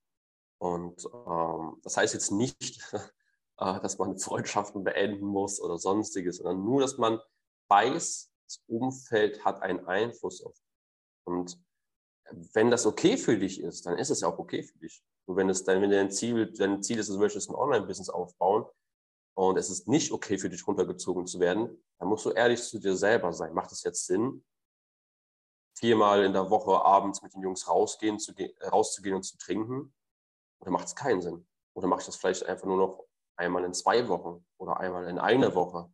[0.57, 2.81] Und ähm, das heißt jetzt nicht,
[3.59, 7.19] äh, dass man Freundschaften beenden muss oder sonstiges, sondern nur, dass man
[7.67, 10.57] weiß, das Umfeld hat einen Einfluss auf.
[11.25, 11.63] Und
[12.31, 15.03] wenn das okay für dich ist, dann ist es ja auch okay für dich.
[15.25, 18.65] Und wenn es dann, wenn dein Ziel, dein Ziel ist, du möchtest ein Online-Business aufbauen
[19.35, 22.79] und es ist nicht okay für dich runtergezogen zu werden, dann musst du ehrlich zu
[22.79, 23.53] dir selber sein.
[23.53, 24.43] Macht es jetzt Sinn,
[25.77, 29.93] viermal in der Woche abends mit den Jungs rausgehen, zu, rauszugehen und zu trinken?
[30.61, 31.47] Oder macht es keinen Sinn?
[31.73, 35.19] Oder mache ich das vielleicht einfach nur noch einmal in zwei Wochen oder einmal in
[35.19, 35.91] einer Woche?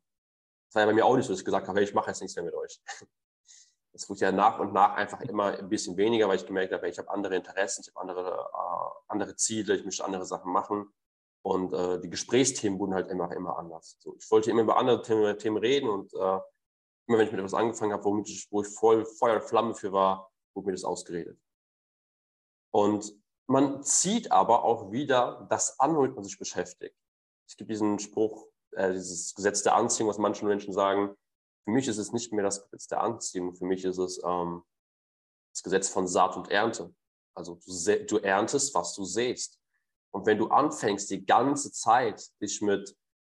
[0.67, 2.09] Das war ja bei mir auch nicht so, dass ich gesagt habe, hey, ich mache
[2.09, 2.79] jetzt nichts mehr mit euch.
[3.93, 6.88] Es wurde ja nach und nach einfach immer ein bisschen weniger, weil ich gemerkt habe,
[6.88, 10.93] ich habe andere Interessen, ich habe andere, äh, andere Ziele, ich möchte andere Sachen machen.
[11.43, 13.97] Und äh, die Gesprächsthemen wurden halt immer, immer anders.
[13.99, 16.39] So, ich wollte immer über andere Themen, Themen reden und äh,
[17.08, 19.73] immer wenn ich mit etwas angefangen habe, womit ich, wo ich voll Feuer und Flamme
[19.73, 21.39] für war, wurde mir das ausgeredet.
[22.71, 23.13] Und
[23.47, 26.95] man zieht aber auch wieder das an, womit man sich beschäftigt.
[27.47, 31.15] Es gibt diesen Spruch, äh, dieses Gesetz der Anziehung, was manche Menschen sagen.
[31.63, 34.63] Für mich ist es nicht mehr das Gesetz der Anziehung, für mich ist es ähm,
[35.54, 36.93] das Gesetz von Saat und Ernte.
[37.36, 39.60] Also du, du erntest, was du sähst.
[40.13, 42.95] Und wenn du anfängst, die ganze Zeit dich mit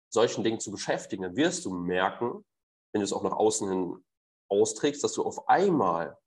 [0.10, 2.46] solchen Dingen zu beschäftigen, dann wirst du merken,
[2.92, 4.04] wenn du es auch nach außen hin
[4.50, 6.18] austrägst, dass du auf einmal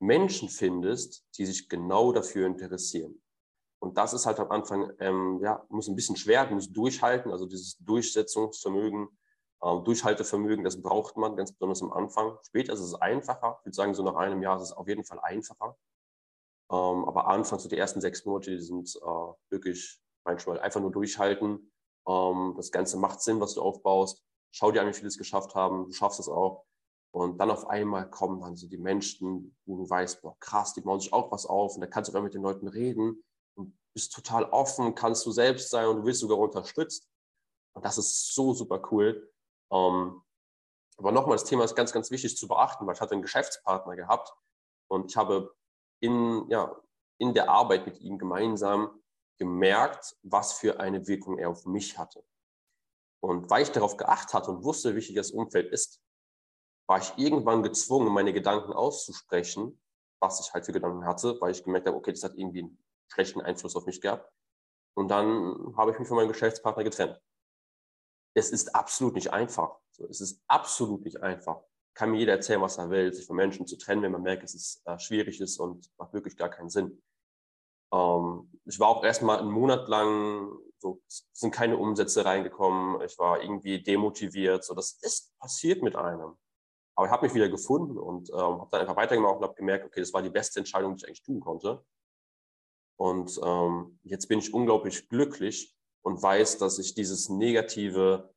[0.00, 3.22] Menschen findest, die sich genau dafür interessieren.
[3.80, 7.46] Und das ist halt am Anfang, ähm, ja, muss ein bisschen schwer, muss durchhalten, also
[7.46, 9.08] dieses Durchsetzungsvermögen,
[9.64, 12.38] Durchhaltevermögen, das braucht man ganz besonders am Anfang.
[12.46, 15.04] Später ist es einfacher, ich würde sagen, so nach einem Jahr ist es auf jeden
[15.04, 15.76] Fall einfacher.
[16.70, 20.92] Ähm, aber anfangs, so die ersten sechs Monate, die sind äh, wirklich manchmal einfach nur
[20.92, 21.72] durchhalten.
[22.06, 24.24] Ähm, das Ganze macht Sinn, was du aufbaust.
[24.52, 25.86] Schau dir an, wie viele es geschafft haben.
[25.86, 26.64] Du schaffst es auch.
[27.14, 30.80] Und dann auf einmal kommen dann so die Menschen, wo du weißt, boah, krass, die
[30.80, 31.74] bauen sich auch was auf.
[31.74, 33.22] Und da kannst du dann mit den Leuten reden
[33.56, 37.08] und bist total offen, kannst du selbst sein und du wirst sogar unterstützt.
[37.76, 39.32] Und das ist so super cool.
[39.74, 40.22] Ähm,
[40.96, 43.96] aber nochmal, das Thema ist ganz, ganz wichtig zu beachten, weil ich hatte einen Geschäftspartner
[43.96, 44.32] gehabt
[44.88, 45.54] und ich habe
[46.00, 46.80] in, ja,
[47.18, 49.02] in der Arbeit mit ihm gemeinsam
[49.38, 52.24] gemerkt, was für eine Wirkung er auf mich hatte.
[53.20, 56.00] Und weil ich darauf geachtet hatte und wusste, wie wichtig das Umfeld ist,
[56.86, 59.80] war ich irgendwann gezwungen, meine Gedanken auszusprechen,
[60.20, 62.84] was ich halt für Gedanken hatte, weil ich gemerkt habe, okay, das hat irgendwie einen
[63.08, 64.30] schlechten Einfluss auf mich gehabt.
[64.94, 67.20] Und dann habe ich mich von meinem Geschäftspartner getrennt.
[68.34, 69.78] Es ist absolut nicht einfach.
[70.10, 71.62] Es ist absolut nicht einfach
[71.94, 74.42] kann mir jeder erzählen, was er will, sich von Menschen zu trennen, wenn man merkt,
[74.42, 77.02] dass es äh, schwierig ist und macht wirklich gar keinen Sinn.
[77.92, 81.00] Ähm, ich war auch erstmal einen Monat lang, so
[81.32, 86.36] sind keine Umsätze reingekommen, ich war irgendwie demotiviert, so das ist passiert mit einem.
[86.96, 89.84] Aber ich habe mich wieder gefunden und ähm, habe dann einfach weitergemacht und habe gemerkt,
[89.84, 91.84] okay, das war die beste Entscheidung, die ich eigentlich tun konnte.
[92.96, 98.32] Und ähm, jetzt bin ich unglaublich glücklich und weiß, dass ich dieses Negative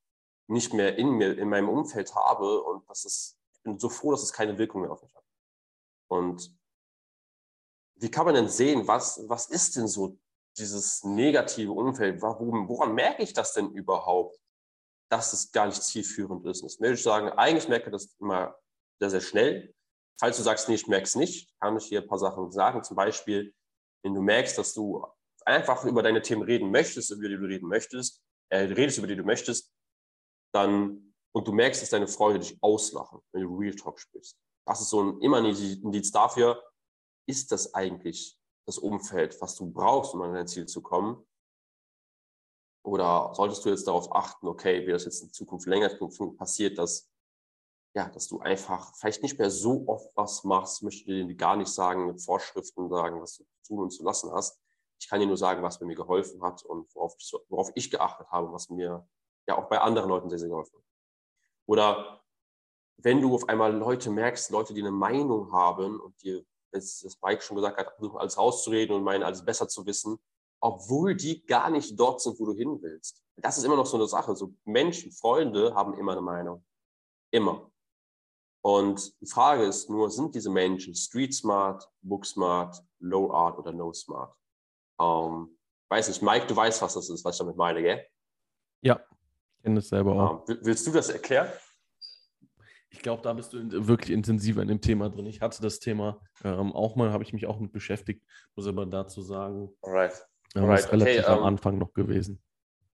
[0.48, 4.24] nicht mehr in mir, in meinem Umfeld habe und dass es bin so froh, dass
[4.24, 5.26] es keine Wirkung mehr auf mich hat.
[6.10, 6.58] Und
[7.96, 10.18] wie kann man denn sehen, was, was ist denn so
[10.58, 12.22] dieses negative Umfeld?
[12.22, 14.40] Warum, woran merke ich das denn überhaupt,
[15.10, 16.64] dass es gar nicht zielführend ist?
[16.64, 18.56] Das würde ich sagen, eigentlich merke ich das immer
[19.00, 19.76] sehr, sehr schnell.
[20.20, 22.84] Falls du sagst, nee, ich merke es nicht, kann ich hier ein paar Sachen sagen.
[22.84, 23.54] Zum Beispiel,
[24.04, 25.06] wenn du merkst, dass du
[25.48, 29.16] einfach über deine Themen reden möchtest, über die du reden möchtest, äh, redest, über die
[29.16, 29.72] du möchtest,
[30.54, 34.38] dann und du merkst, dass deine Freunde dich auslachen, wenn du Real Talk sprichst.
[34.66, 36.64] Das ist so ein, immer ein Indiz dafür,
[37.28, 41.26] ist das eigentlich das Umfeld, was du brauchst, um an dein Ziel zu kommen?
[42.84, 45.90] Oder solltest du jetzt darauf achten, okay, wie das jetzt in Zukunft länger
[46.38, 47.10] passiert, dass,
[47.96, 51.70] ja, dass du einfach vielleicht nicht mehr so oft was machst, möchte dir gar nicht
[51.70, 54.60] sagen, mit Vorschriften sagen, was du zu tun und zu lassen hast.
[55.00, 58.28] Ich kann dir nur sagen, was mir geholfen hat und worauf ich, worauf ich geachtet
[58.30, 59.08] habe, was mir
[59.48, 60.86] ja auch bei anderen Leuten sehr, sehr geholfen hat.
[61.68, 62.24] Oder
[62.98, 67.22] wenn du auf einmal Leute merkst, Leute, die eine Meinung haben und dir, das, das
[67.22, 70.20] Mike schon gesagt hat, versuchen alles rauszureden und meinen, alles besser zu wissen,
[70.60, 73.24] obwohl die gar nicht dort sind, wo du hin willst.
[73.36, 74.36] Das ist immer noch so eine Sache.
[74.36, 76.66] So Menschen, Freunde haben immer eine Meinung.
[77.32, 77.72] Immer.
[78.62, 83.72] Und die Frage ist nur, sind diese Menschen street smart, book smart, low art oder
[83.72, 84.36] no smart?
[85.00, 85.58] Ähm,
[85.90, 88.06] weiß nicht, Mike, du weißt, was das ist, was ich damit meine, gell?
[88.82, 89.02] Ja,
[89.68, 90.50] kenne es selber auch.
[90.50, 91.50] Ähm, willst du das erklären?
[92.90, 95.26] Ich glaube, da bist du wirklich intensiver in dem Thema drin.
[95.26, 98.86] Ich hatte das Thema ähm, auch mal, habe ich mich auch mit beschäftigt, muss aber
[98.86, 100.26] dazu sagen, Alright.
[100.56, 100.80] Alright.
[100.80, 102.42] ist relativ okay, am um, ähm, Anfang noch gewesen.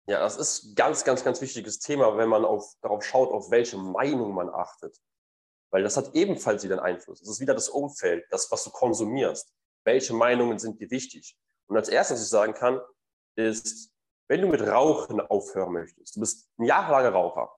[0.07, 3.51] Ja, das ist ein ganz, ganz, ganz wichtiges Thema, wenn man auf, darauf schaut, auf
[3.51, 4.97] welche Meinung man achtet.
[5.71, 7.19] Weil das hat ebenfalls wieder einen Einfluss.
[7.19, 9.53] Das ist wieder das Umfeld, das, was du konsumierst.
[9.83, 11.37] Welche Meinungen sind dir wichtig?
[11.71, 12.81] Und als erstes, was ich sagen kann,
[13.37, 13.93] ist,
[14.27, 17.55] wenn du mit Rauchen aufhören möchtest, du bist ein jahrelanger Raucher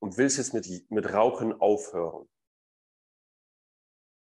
[0.00, 2.28] und willst jetzt mit, mit Rauchen aufhören,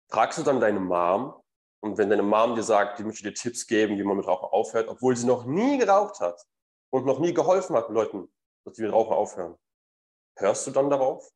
[0.09, 1.43] fragst du dann deine Mom
[1.83, 4.49] und wenn deine Mom dir sagt, die möchte dir Tipps geben, wie man mit Rauchen
[4.49, 6.41] aufhört, obwohl sie noch nie geraucht hat
[6.91, 8.33] und noch nie geholfen hat Leuten,
[8.65, 9.59] dass sie mit Rauchen aufhören,
[10.39, 11.29] hörst du dann darauf?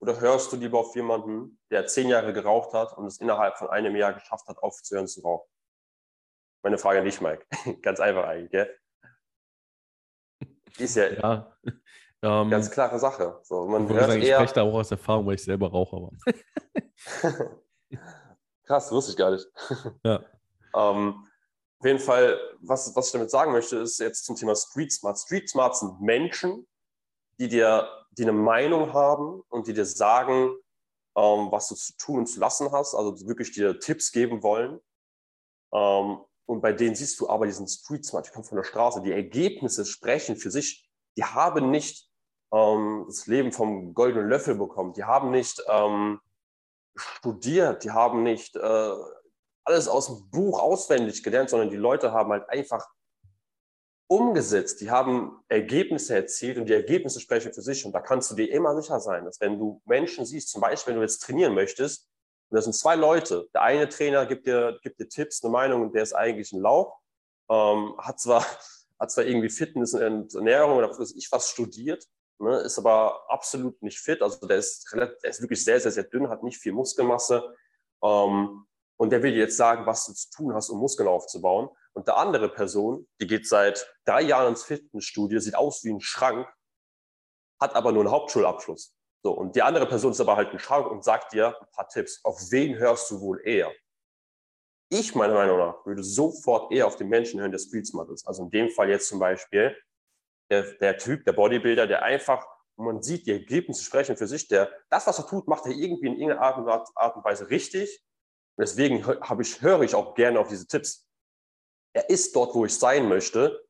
[0.00, 3.70] Oder hörst du lieber auf jemanden, der zehn Jahre geraucht hat und es innerhalb von
[3.70, 5.53] einem Jahr geschafft hat, aufzuhören zu rauchen?
[6.64, 7.46] Meine Frage an dich, Mike.
[7.82, 8.74] Ganz einfach eigentlich, gell?
[10.78, 11.56] Ist ja, ja
[12.22, 13.38] ähm, ganz klare Sache.
[13.42, 15.98] So, man hört sagen, eher, ich spreche da auch aus Erfahrung, weil ich selber Raucher
[15.98, 16.10] war.
[18.64, 19.46] Krass, wusste ich gar nicht.
[20.04, 20.24] Ja.
[20.74, 21.28] ähm,
[21.78, 25.18] auf jeden Fall, was, was ich damit sagen möchte, ist jetzt zum Thema Street Smart.
[25.18, 26.66] Street Smart sind Menschen,
[27.38, 30.50] die dir, die eine Meinung haben und die dir sagen,
[31.14, 34.80] ähm, was du zu tun und zu lassen hast, also wirklich dir Tipps geben wollen.
[35.72, 39.02] Ähm, und bei denen siehst du aber diesen Street Smart, die kommen von der Straße,
[39.02, 40.88] die Ergebnisse sprechen für sich.
[41.16, 42.08] Die haben nicht
[42.52, 44.92] ähm, das Leben vom goldenen Löffel bekommen.
[44.92, 46.20] Die haben nicht ähm,
[46.96, 48.94] studiert, die haben nicht äh,
[49.64, 52.86] alles aus dem Buch auswendig gelernt, sondern die Leute haben halt einfach
[54.06, 54.82] umgesetzt.
[54.82, 57.86] Die haben Ergebnisse erzielt und die Ergebnisse sprechen für sich.
[57.86, 60.92] Und da kannst du dir immer sicher sein, dass wenn du Menschen siehst, zum Beispiel,
[60.92, 62.10] wenn du jetzt trainieren möchtest,
[62.54, 63.48] und das sind zwei Leute.
[63.52, 66.60] Der eine Trainer gibt dir, gibt dir Tipps, eine Meinung, und der ist eigentlich ein
[66.60, 67.00] Lauch.
[67.50, 68.46] Ähm, hat, zwar,
[69.00, 72.06] hat zwar irgendwie Fitness und Ernährung oder was ich was studiert,
[72.38, 74.22] ne, ist aber absolut nicht fit.
[74.22, 77.56] Also der ist, relativ, der ist wirklich sehr, sehr, sehr dünn, hat nicht viel Muskelmasse.
[78.04, 78.64] Ähm,
[78.98, 81.70] und der will dir jetzt sagen, was du zu tun hast, um Muskeln aufzubauen.
[81.92, 86.00] Und der andere Person, die geht seit drei Jahren ins Fitnessstudio, sieht aus wie ein
[86.00, 86.46] Schrank,
[87.60, 88.94] hat aber nur einen Hauptschulabschluss.
[89.24, 91.88] So, und die andere Person ist aber halt ein Schrank und sagt dir ein paar
[91.88, 92.22] Tipps.
[92.24, 93.72] Auf wen hörst du wohl eher?
[94.90, 98.28] Ich, meiner Meinung nach, würde sofort eher auf den Menschen hören, der Street Smart ist.
[98.28, 99.74] Also in dem Fall jetzt zum Beispiel
[100.50, 104.70] der, der Typ, der Bodybuilder, der einfach, man sieht, die Ergebnisse sprechen für sich, der
[104.90, 106.42] das, was er tut, macht er irgendwie in irgendeiner
[106.94, 108.04] Art und, Weise richtig.
[108.56, 108.98] Und deswegen
[109.40, 111.08] ich, höre ich auch gerne auf diese Tipps.
[111.94, 113.64] Er ist dort, wo ich sein möchte.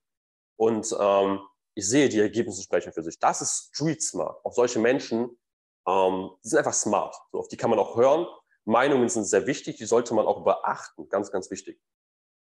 [0.57, 1.39] Und ähm,
[1.77, 3.21] ich sehe, die Ergebnisse sprechen für sich.
[3.21, 4.45] Das ist Street Smart.
[4.45, 5.39] Auf solche Menschen
[5.87, 7.17] ähm, die sind einfach smart.
[7.33, 8.27] So, auf die kann man auch hören.
[8.65, 11.09] Meinungen sind sehr wichtig, die sollte man auch beachten.
[11.09, 11.81] Ganz, ganz wichtig.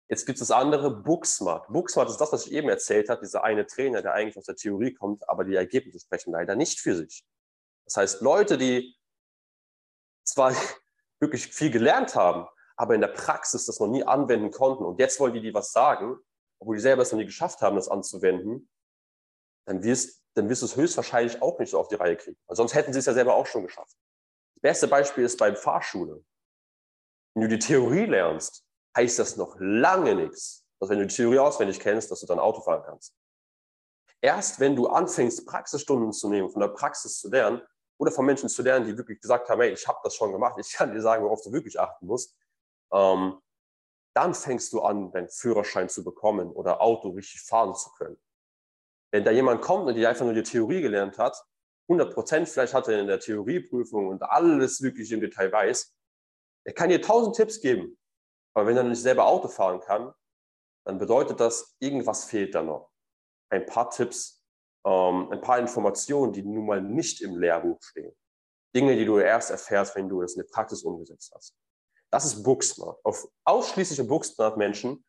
[0.07, 1.67] Jetzt gibt es das andere, Booksmart.
[1.69, 4.57] Booksmart ist das, was ich eben erzählt habe, dieser eine Trainer, der eigentlich aus der
[4.57, 7.25] Theorie kommt, aber die Ergebnisse sprechen leider nicht für sich.
[7.85, 8.95] Das heißt, Leute, die
[10.25, 10.53] zwar
[11.19, 15.19] wirklich viel gelernt haben, aber in der Praxis das noch nie anwenden konnten und jetzt
[15.19, 16.17] wollen die dir was sagen,
[16.59, 18.69] obwohl die selber es noch nie geschafft haben, das anzuwenden,
[19.65, 22.37] dann wirst, dann wirst du es höchstwahrscheinlich auch nicht so auf die Reihe kriegen.
[22.47, 23.95] Weil sonst hätten sie es ja selber auch schon geschafft.
[24.55, 26.23] Das beste Beispiel ist beim Fahrschule.
[27.33, 28.65] Wenn du die Theorie lernst,
[28.95, 32.39] heißt das noch lange nichts, dass wenn du die Theorie auswendig kennst, dass du dann
[32.39, 33.15] Auto fahren kannst.
[34.21, 37.61] Erst wenn du anfängst, Praxisstunden zu nehmen, von der Praxis zu lernen
[37.97, 40.57] oder von Menschen zu lernen, die wirklich gesagt haben, hey, ich habe das schon gemacht,
[40.59, 42.35] ich kann dir sagen, worauf du wirklich achten musst,
[42.93, 43.41] ähm,
[44.13, 48.17] dann fängst du an, deinen Führerschein zu bekommen oder Auto richtig fahren zu können.
[49.11, 51.37] Wenn da jemand kommt und die einfach nur die Theorie gelernt hat,
[51.89, 55.93] 100 Prozent vielleicht hat er in der Theorieprüfung und alles wirklich im Detail weiß,
[56.65, 57.97] er kann dir 1000 Tipps geben.
[58.53, 60.13] Aber wenn er nicht selber Auto fahren kann,
[60.85, 62.91] dann bedeutet das, irgendwas fehlt da noch.
[63.49, 64.43] Ein paar Tipps,
[64.85, 68.15] ähm, ein paar Informationen, die nun mal nicht im Lehrbuch stehen.
[68.75, 71.55] Dinge, die du erst erfährst, wenn du es in der Praxis umgesetzt hast.
[72.09, 72.99] Das ist Booksmart.
[73.03, 75.03] Auf ausschließliche Booksmart-Menschen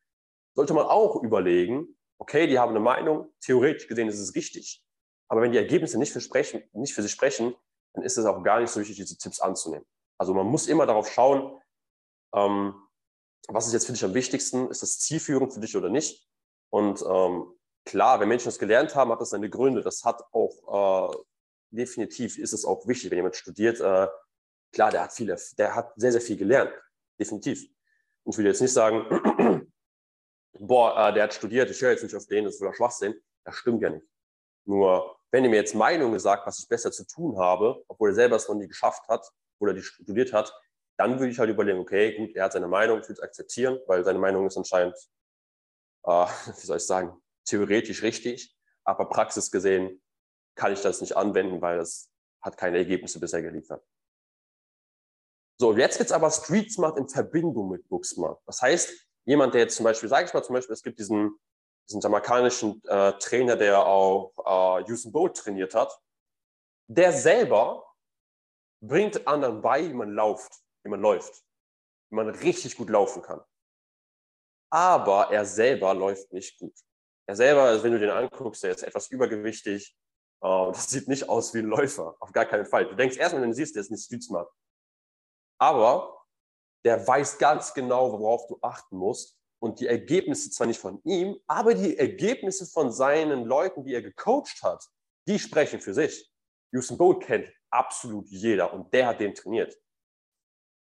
[0.55, 4.80] sollte man auch überlegen, okay, die haben eine Meinung, theoretisch gesehen ist es richtig.
[5.28, 7.52] Aber wenn die Ergebnisse nicht für, sprechen, nicht für sich sprechen,
[7.94, 9.85] dann ist es auch gar nicht so wichtig, diese Tipps anzunehmen.
[10.18, 11.61] Also man muss immer darauf schauen,
[12.32, 12.74] ähm,
[13.48, 14.70] was ist jetzt für dich am wichtigsten?
[14.70, 16.28] Ist das zielführend für dich oder nicht?
[16.70, 17.46] Und ähm,
[17.85, 19.82] klar, wenn Menschen das gelernt haben, hat das seine Gründe.
[19.82, 21.16] Das hat auch äh,
[21.72, 23.80] definitiv ist es auch wichtig, wenn jemand studiert.
[23.80, 24.06] Äh,
[24.72, 26.72] klar, der hat viel, der hat sehr, sehr viel gelernt,
[27.18, 27.66] definitiv.
[28.22, 29.62] Und ich will jetzt nicht sagen,
[30.59, 33.15] boah, äh, der hat studiert, ich höre jetzt nicht auf den, das ist voller Schwachsinn.
[33.45, 34.07] Das stimmt ja nicht.
[34.65, 38.15] Nur, wenn er mir jetzt Meinungen sagt, was ich besser zu tun habe, obwohl er
[38.15, 39.27] selber es noch nie geschafft hat
[39.59, 40.53] oder die studiert hat,
[40.99, 43.81] dann würde ich halt überlegen, okay, gut, er hat seine Meinung, ich würde es akzeptieren,
[43.87, 44.95] weil seine Meinung ist anscheinend,
[46.05, 46.27] äh,
[46.61, 50.03] wie soll ich sagen, theoretisch richtig, aber praxis gesehen
[50.55, 52.11] kann ich das nicht anwenden, weil es
[52.41, 53.83] hat keine Ergebnisse bisher geliefert.
[55.59, 58.41] So, jetzt wird es aber Street Smart in Verbindung mit Book Smart.
[58.47, 58.93] Das heißt,
[59.24, 61.38] jemand, der jetzt zum Beispiel, sage ich mal zum Beispiel, es gibt diesen,
[61.88, 65.96] diesen jamaikanischen äh, Trainer, der auch äh, Usain Bolt trainiert hat,
[66.88, 67.87] der selber
[68.80, 70.52] bringt anderen bei, wie man läuft,
[70.85, 71.42] wie man läuft,
[72.11, 73.42] wie man richtig gut laufen kann.
[74.70, 76.74] aber er selber läuft nicht gut.
[77.26, 79.96] Er selber, also wenn du den anguckst, der ist etwas übergewichtig.
[80.44, 82.88] Uh, das sieht nicht aus wie ein Läufer, auf gar keinen Fall.
[82.88, 84.50] Du denkst erstmal, wenn du siehst, der ist nicht Street Smart.
[85.58, 86.21] Aber
[86.85, 89.38] der weiß ganz genau, worauf du achten musst.
[89.61, 94.03] Und die Ergebnisse zwar nicht von ihm, aber die Ergebnisse von seinen Leuten, die er
[94.03, 94.85] gecoacht hat,
[95.29, 96.33] die sprechen für sich.
[96.75, 99.79] Usain Bolt kennt absolut jeder und der hat den trainiert.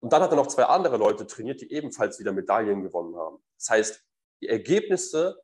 [0.00, 3.42] Und dann hat er noch zwei andere Leute trainiert, die ebenfalls wieder Medaillen gewonnen haben.
[3.56, 4.04] Das heißt,
[4.42, 5.42] die Ergebnisse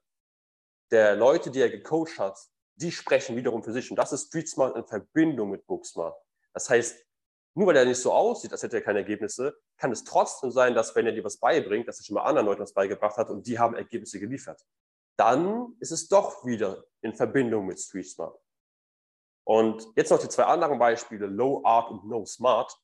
[0.90, 2.38] der Leute, die er gecoacht hat,
[2.76, 3.90] die sprechen wiederum für sich.
[3.90, 6.16] Und das ist Street Smart in Verbindung mit Booksmart.
[6.52, 7.03] Das heißt,
[7.54, 10.74] nur weil er nicht so aussieht, als hätte er keine Ergebnisse, kann es trotzdem sein,
[10.74, 13.30] dass wenn er dir was beibringt, dass er schon mal anderen Leuten was beigebracht hat
[13.30, 14.60] und die haben Ergebnisse geliefert.
[15.16, 18.36] Dann ist es doch wieder in Verbindung mit Street Smart.
[19.46, 22.76] Und jetzt noch die zwei anderen Beispiele, Low Art und No Smart.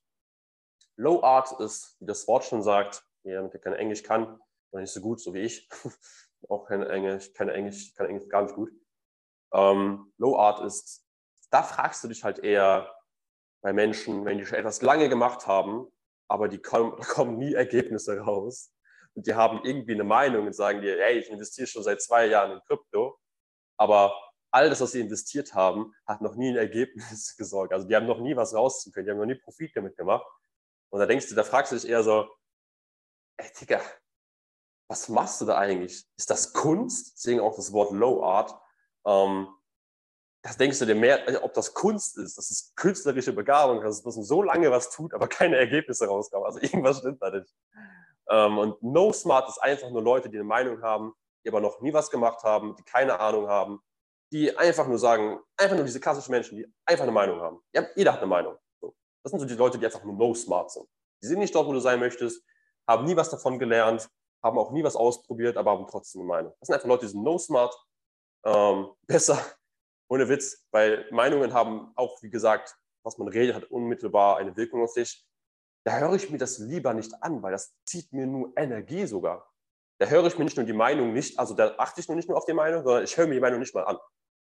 [0.95, 4.39] Low Art ist, wie das Wort schon sagt, jeder, der kein Englisch kann,
[4.71, 5.67] oder nicht so gut, so wie ich,
[6.49, 8.71] auch kein Englisch, kein Englisch, kann Englisch gar nicht gut.
[9.53, 11.05] Ähm, Low Art ist,
[11.49, 12.95] da fragst du dich halt eher
[13.61, 15.87] bei Menschen, wenn die schon etwas lange gemacht haben,
[16.27, 18.73] aber die kommen, kommen nie Ergebnisse raus.
[19.13, 22.27] Und die haben irgendwie eine Meinung und sagen dir, hey, ich investiere schon seit zwei
[22.27, 23.19] Jahren in Krypto,
[23.77, 24.15] aber
[24.51, 27.73] all das, was sie investiert haben, hat noch nie ein Ergebnis gesorgt.
[27.73, 30.25] Also die haben noch nie was rausziehen können, die haben noch nie Profit damit gemacht.
[30.89, 32.29] Und da denkst du, da fragst du dich eher so,
[33.37, 33.81] ey Digga,
[34.89, 36.05] was machst du da eigentlich?
[36.17, 37.13] Ist das Kunst?
[37.15, 38.53] Deswegen auch das Wort Low Art.
[39.05, 39.47] Ähm,
[40.43, 44.23] das denkst du dir mehr, ob das Kunst ist, das ist künstlerische Begabung, dass man
[44.23, 46.45] so lange was tut, aber keine Ergebnisse rauskommen.
[46.45, 47.53] Also irgendwas stimmt da nicht.
[48.29, 51.81] Ähm, und No Smart ist einfach nur Leute, die eine Meinung haben, die aber noch
[51.81, 53.81] nie was gemacht haben, die keine Ahnung haben,
[54.31, 57.59] die einfach nur sagen, einfach nur diese klassischen Menschen, die einfach eine Meinung haben.
[57.73, 58.55] Ja, jeder hat eine Meinung.
[59.23, 60.87] Das sind so die Leute, die einfach nur no smart sind.
[61.21, 62.43] Die sind nicht dort, wo du sein möchtest,
[62.87, 64.09] haben nie was davon gelernt,
[64.43, 66.53] haben auch nie was ausprobiert, aber haben trotzdem eine Meinung.
[66.59, 67.75] Das sind einfach Leute, die sind no smart.
[68.43, 69.39] Ähm, besser,
[70.11, 74.83] ohne Witz, weil Meinungen haben auch, wie gesagt, was man redet, hat unmittelbar eine Wirkung
[74.83, 75.25] auf dich.
[75.85, 79.49] Da höre ich mir das lieber nicht an, weil das zieht mir nur Energie sogar.
[80.01, 82.27] Da höre ich mir nicht nur die Meinung nicht, also da achte ich nur nicht
[82.27, 83.97] nur auf die Meinung, sondern ich höre mir die Meinung nicht mal an.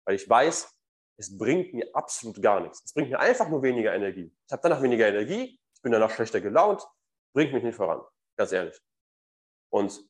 [0.07, 0.75] Weil ich weiß,
[1.17, 2.81] es bringt mir absolut gar nichts.
[2.83, 4.33] Es bringt mir einfach nur weniger Energie.
[4.47, 6.81] Ich habe danach weniger Energie, ich bin danach schlechter gelaunt,
[7.35, 8.01] bringt mich nicht voran.
[8.37, 8.81] Ganz ehrlich.
[9.71, 10.03] Und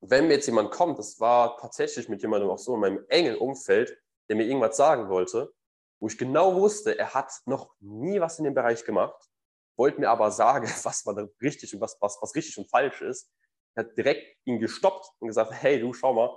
[0.00, 3.36] wenn mir jetzt jemand kommt, das war tatsächlich mit jemandem auch so in meinem engen
[3.36, 3.96] Umfeld,
[4.32, 5.52] der mir irgendwas sagen wollte,
[6.00, 9.28] wo ich genau wusste, er hat noch nie was in dem Bereich gemacht,
[9.76, 13.30] wollte mir aber sagen, was war richtig und was, was, was richtig und falsch ist.
[13.74, 16.30] Er hat direkt ihn gestoppt und gesagt, hey, du, schau mal,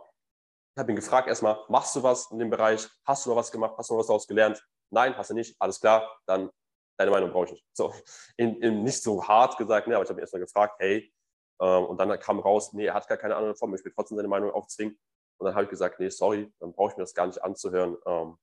[0.75, 2.87] ich habe ihn gefragt erstmal, machst du was in dem Bereich?
[3.05, 3.75] Hast du noch was gemacht?
[3.77, 4.61] Hast du noch was daraus gelernt?
[4.89, 5.55] Nein, hast du nicht.
[5.59, 6.49] Alles klar, dann
[6.97, 7.65] deine Meinung brauche ich nicht.
[7.73, 7.93] So,
[8.37, 11.13] in, in nicht so hart gesagt, ne, aber ich habe ihn erstmal gefragt, hey,
[11.61, 14.17] ähm, und dann kam raus, nee, er hat gar keine Ahnung davon, ich will trotzdem
[14.17, 14.99] seine Meinung aufzwingen.
[15.37, 17.97] Und dann habe ich gesagt, nee, sorry, dann brauche ich mir das gar nicht anzuhören.
[18.05, 18.37] Ähm,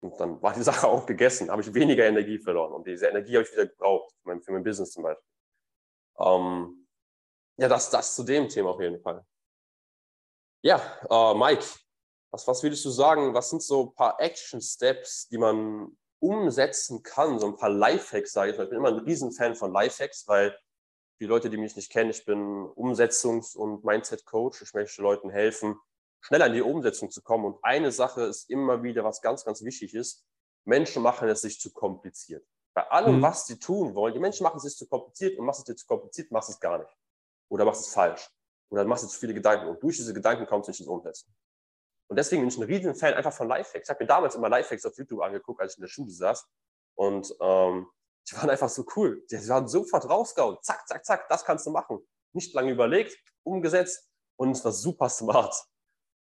[0.00, 2.72] und dann war die Sache auch gegessen, habe ich weniger Energie verloren.
[2.72, 5.28] Und diese Energie habe ich wieder gebraucht, für mein, für mein Business zum Beispiel.
[6.18, 6.86] Ähm,
[7.56, 9.24] ja, das, das zu dem Thema auf jeden Fall.
[10.62, 11.64] Ja, äh, Mike,
[12.30, 13.34] was, was würdest du sagen?
[13.34, 17.38] Was sind so ein paar Action Steps, die man umsetzen kann?
[17.38, 18.64] So ein paar Lifehacks, sage ich mal.
[18.64, 20.58] Ich bin immer ein Riesenfan von Lifehacks, weil
[21.20, 24.62] die Leute, die mich nicht kennen, ich bin Umsetzungs- und Mindset-Coach.
[24.62, 25.78] Ich möchte Leuten helfen,
[26.24, 27.44] schneller in die Umsetzung zu kommen.
[27.44, 30.24] Und eine Sache ist immer wieder, was ganz, ganz wichtig ist.
[30.64, 32.46] Menschen machen es sich zu kompliziert.
[32.74, 33.22] Bei allem, mhm.
[33.22, 35.76] was sie tun wollen, die Menschen machen es sich zu kompliziert und machst es dir
[35.76, 36.96] zu kompliziert, machst es gar nicht.
[37.50, 38.28] Oder machst es falsch
[38.70, 41.34] oder machst du zu viele Gedanken und durch diese Gedanken kommst du nicht ins Umsetzen.
[42.08, 43.86] Und deswegen bin ich ein riesen Fan einfach von Lifehacks.
[43.86, 46.46] Ich habe mir damals immer Lifehacks auf YouTube angeguckt, als ich in der Schule saß.
[46.96, 47.86] Und ähm,
[48.28, 49.24] die waren einfach so cool.
[49.30, 50.58] Die waren sofort rausgehauen.
[50.62, 52.00] Zack, zack, zack, das kannst du machen.
[52.32, 55.54] Nicht lange überlegt, umgesetzt und es war super smart.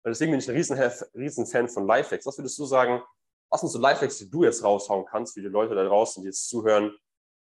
[0.04, 0.78] Und deswegen bin ich ein riesen,
[1.16, 2.26] riesen Fan von Lifehacks.
[2.26, 3.02] Was würdest du sagen,
[3.50, 6.28] was sind so Lifehacks, die du jetzt raushauen kannst, für die Leute da draußen, die
[6.28, 6.92] jetzt zuhören?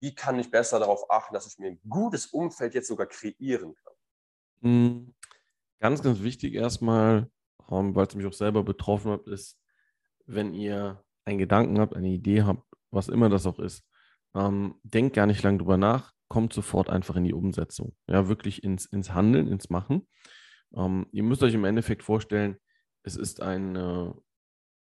[0.01, 3.75] Wie kann ich besser darauf achten, dass ich mir ein gutes Umfeld jetzt sogar kreieren
[3.75, 3.95] kann?
[4.63, 5.15] Hm,
[5.79, 7.31] ganz, ganz wichtig erstmal,
[7.71, 9.61] ähm, weil es mich auch selber betroffen hat, ist,
[10.27, 13.85] wenn ihr einen Gedanken habt, eine Idee habt, was immer das auch ist,
[14.35, 17.95] ähm, denkt gar nicht lange drüber nach, kommt sofort einfach in die Umsetzung.
[18.09, 20.09] Ja, wirklich ins, ins Handeln, ins Machen.
[20.77, 22.57] Ähm, ihr müsst euch im Endeffekt vorstellen,
[23.03, 24.15] es ist eine,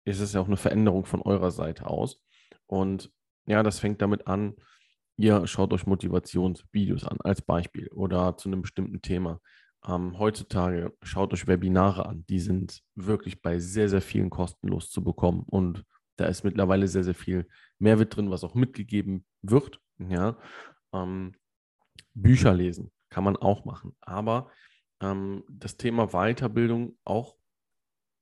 [0.05, 2.22] es ist ja auch eine Veränderung von eurer Seite aus.
[2.66, 3.12] Und
[3.47, 4.55] ja, das fängt damit an,
[5.16, 9.41] ihr schaut euch Motivationsvideos an, als Beispiel oder zu einem bestimmten Thema.
[9.87, 12.24] Ähm, heutzutage schaut euch Webinare an.
[12.28, 15.45] Die sind wirklich bei sehr, sehr vielen kostenlos zu bekommen.
[15.47, 15.85] Und
[16.16, 17.47] da ist mittlerweile sehr, sehr viel
[17.78, 19.80] Mehrwert drin, was auch mitgegeben wird.
[19.99, 20.39] Ja.
[20.93, 21.35] Ähm,
[22.14, 23.95] Bücher lesen kann man auch machen.
[24.01, 24.51] Aber
[25.01, 27.36] ähm, das Thema Weiterbildung auch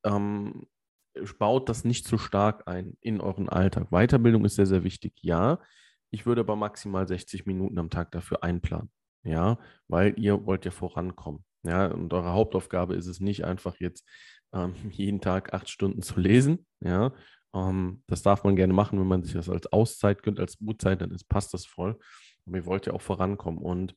[0.05, 0.67] ähm,
[1.39, 3.91] baut das nicht so stark ein in euren Alltag.
[3.91, 5.61] Weiterbildung ist sehr, sehr wichtig, ja.
[6.11, 8.91] Ich würde aber maximal 60 Minuten am Tag dafür einplanen,
[9.25, 9.59] ja,
[9.89, 11.45] weil ihr wollt ja vorankommen.
[11.65, 14.07] Ja, und eure Hauptaufgabe ist es nicht einfach jetzt
[14.53, 16.67] ähm, jeden Tag acht Stunden zu lesen.
[16.81, 17.13] Ja,
[17.55, 21.01] ähm, das darf man gerne machen, wenn man sich das als Auszeit gönnt, als Mutzeit,
[21.01, 21.99] dann ist, passt das voll.
[22.47, 23.61] Aber ihr wollt ja auch vorankommen.
[23.61, 23.95] Und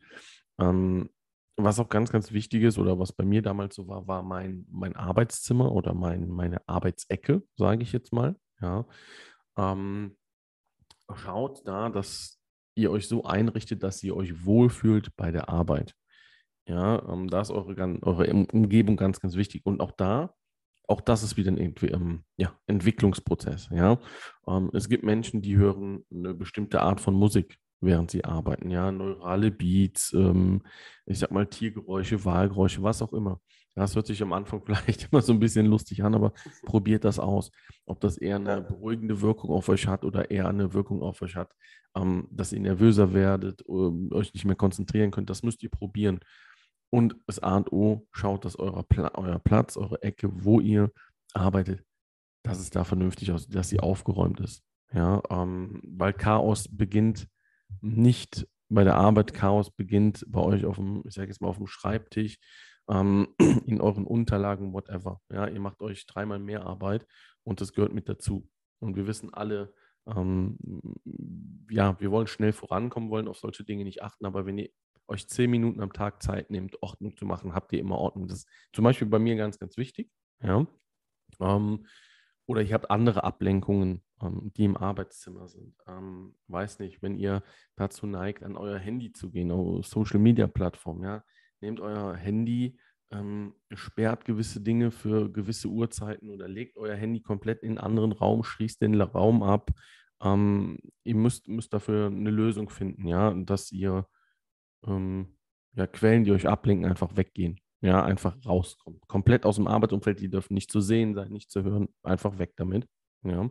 [0.59, 1.09] ähm,
[1.57, 4.65] was auch ganz, ganz wichtig ist oder was bei mir damals so war, war mein,
[4.69, 8.35] mein Arbeitszimmer oder mein, meine Arbeitsecke, sage ich jetzt mal.
[8.61, 8.85] Ja.
[9.57, 10.17] Ähm,
[11.13, 12.39] schaut da, dass
[12.75, 15.95] ihr euch so einrichtet, dass ihr euch wohlfühlt bei der Arbeit.
[16.67, 19.65] Ja, ähm, da ist eure, eure Umgebung ganz, ganz wichtig.
[19.65, 20.33] Und auch da,
[20.87, 23.69] auch das ist wieder ein ähm, ja, Entwicklungsprozess.
[23.71, 23.99] Ja,
[24.47, 28.69] ähm, es gibt Menschen, die hören eine bestimmte Art von Musik, während sie arbeiten.
[28.69, 30.61] Ja, neurale Beats, ähm,
[31.05, 33.39] ich sag mal Tiergeräusche, Wahlgeräusche, was auch immer.
[33.75, 36.33] Das hört sich am Anfang vielleicht immer so ein bisschen lustig an, aber
[36.63, 37.51] probiert das aus.
[37.85, 41.35] Ob das eher eine beruhigende Wirkung auf euch hat oder eher eine Wirkung auf euch
[41.35, 41.53] hat,
[41.95, 46.19] ähm, dass ihr nervöser werdet, ähm, euch nicht mehr konzentrieren könnt, das müsst ihr probieren.
[46.89, 50.91] Und das A und O, schaut, dass euer, Pla euer Platz, eure Ecke, wo ihr
[51.33, 51.83] arbeitet,
[52.43, 54.63] dass es da vernünftig aussieht, dass sie aufgeräumt ist.
[54.93, 57.27] Ja, ähm, weil Chaos beginnt
[57.81, 61.57] nicht bei der Arbeit, Chaos beginnt bei euch auf dem, ich sage jetzt mal, auf
[61.57, 62.37] dem Schreibtisch,
[62.89, 63.27] ähm,
[63.65, 65.21] in euren Unterlagen, whatever.
[65.31, 67.05] Ja, ihr macht euch dreimal mehr Arbeit
[67.43, 68.47] und das gehört mit dazu.
[68.79, 69.73] Und wir wissen alle,
[70.07, 70.57] ähm,
[71.69, 74.69] ja, wir wollen schnell vorankommen, wollen auf solche Dinge nicht achten, aber wenn ihr
[75.07, 78.27] euch zehn Minuten am Tag Zeit nehmt, Ordnung zu machen, habt ihr immer Ordnung.
[78.27, 80.09] Das ist zum Beispiel bei mir ganz, ganz wichtig.
[80.41, 80.65] Ja.
[81.39, 81.85] Ähm,
[82.47, 85.75] oder ihr habt andere Ablenkungen, die im Arbeitszimmer sind.
[85.87, 87.43] Ähm, weiß nicht, wenn ihr
[87.75, 91.23] dazu neigt, an euer Handy zu gehen, auf Social Media Plattformen, ja,
[91.61, 92.77] nehmt euer Handy,
[93.11, 98.11] ähm, sperrt gewisse Dinge für gewisse Uhrzeiten oder legt euer Handy komplett in einen anderen
[98.13, 99.71] Raum, schließt den Raum ab.
[100.21, 104.07] Ähm, ihr müsst, müsst dafür eine Lösung finden, ja, dass ihr
[104.85, 105.37] ähm,
[105.75, 107.59] ja, Quellen, die euch ablenken, einfach weggehen.
[107.81, 108.99] Ja, einfach rauskommen.
[109.07, 112.53] Komplett aus dem Arbeitsumfeld, die dürfen nicht zu sehen sein, nicht zu hören, einfach weg
[112.55, 112.87] damit.
[113.23, 113.49] Ja.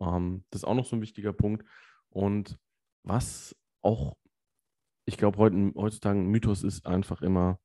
[0.00, 1.64] Ähm, das ist auch noch so ein wichtiger Punkt.
[2.10, 2.58] Und
[3.02, 4.16] was auch,
[5.06, 7.58] ich glaube, heutzutage ein Mythos ist einfach immer,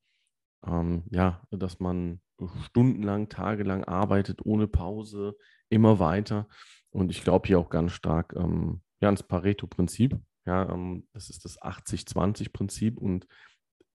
[0.65, 2.21] ähm, ja, dass man
[2.65, 5.38] stundenlang, tagelang arbeitet, ohne Pause,
[5.69, 6.47] immer weiter.
[6.89, 10.17] Und ich glaube hier auch ganz stark ähm, ja, ans Pareto-Prinzip.
[10.45, 13.27] Ja, ähm, das ist das 80-20-Prinzip und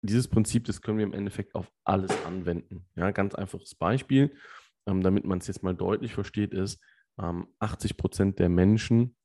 [0.02, 2.86] dieses Prinzip, das können wir im Endeffekt auf alles anwenden.
[2.96, 4.34] Ja, ganz einfaches Beispiel,
[4.86, 6.82] ähm, damit man es jetzt mal deutlich versteht, ist,
[7.20, 9.16] ähm, 80 Prozent der Menschen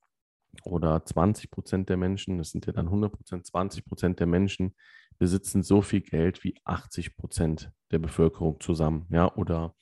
[0.63, 4.75] oder 20 Prozent der Menschen, das sind ja dann 100 Prozent, 20 Prozent der Menschen
[5.17, 9.07] besitzen so viel Geld wie 80 Prozent der Bevölkerung zusammen.
[9.09, 9.75] Ja, oder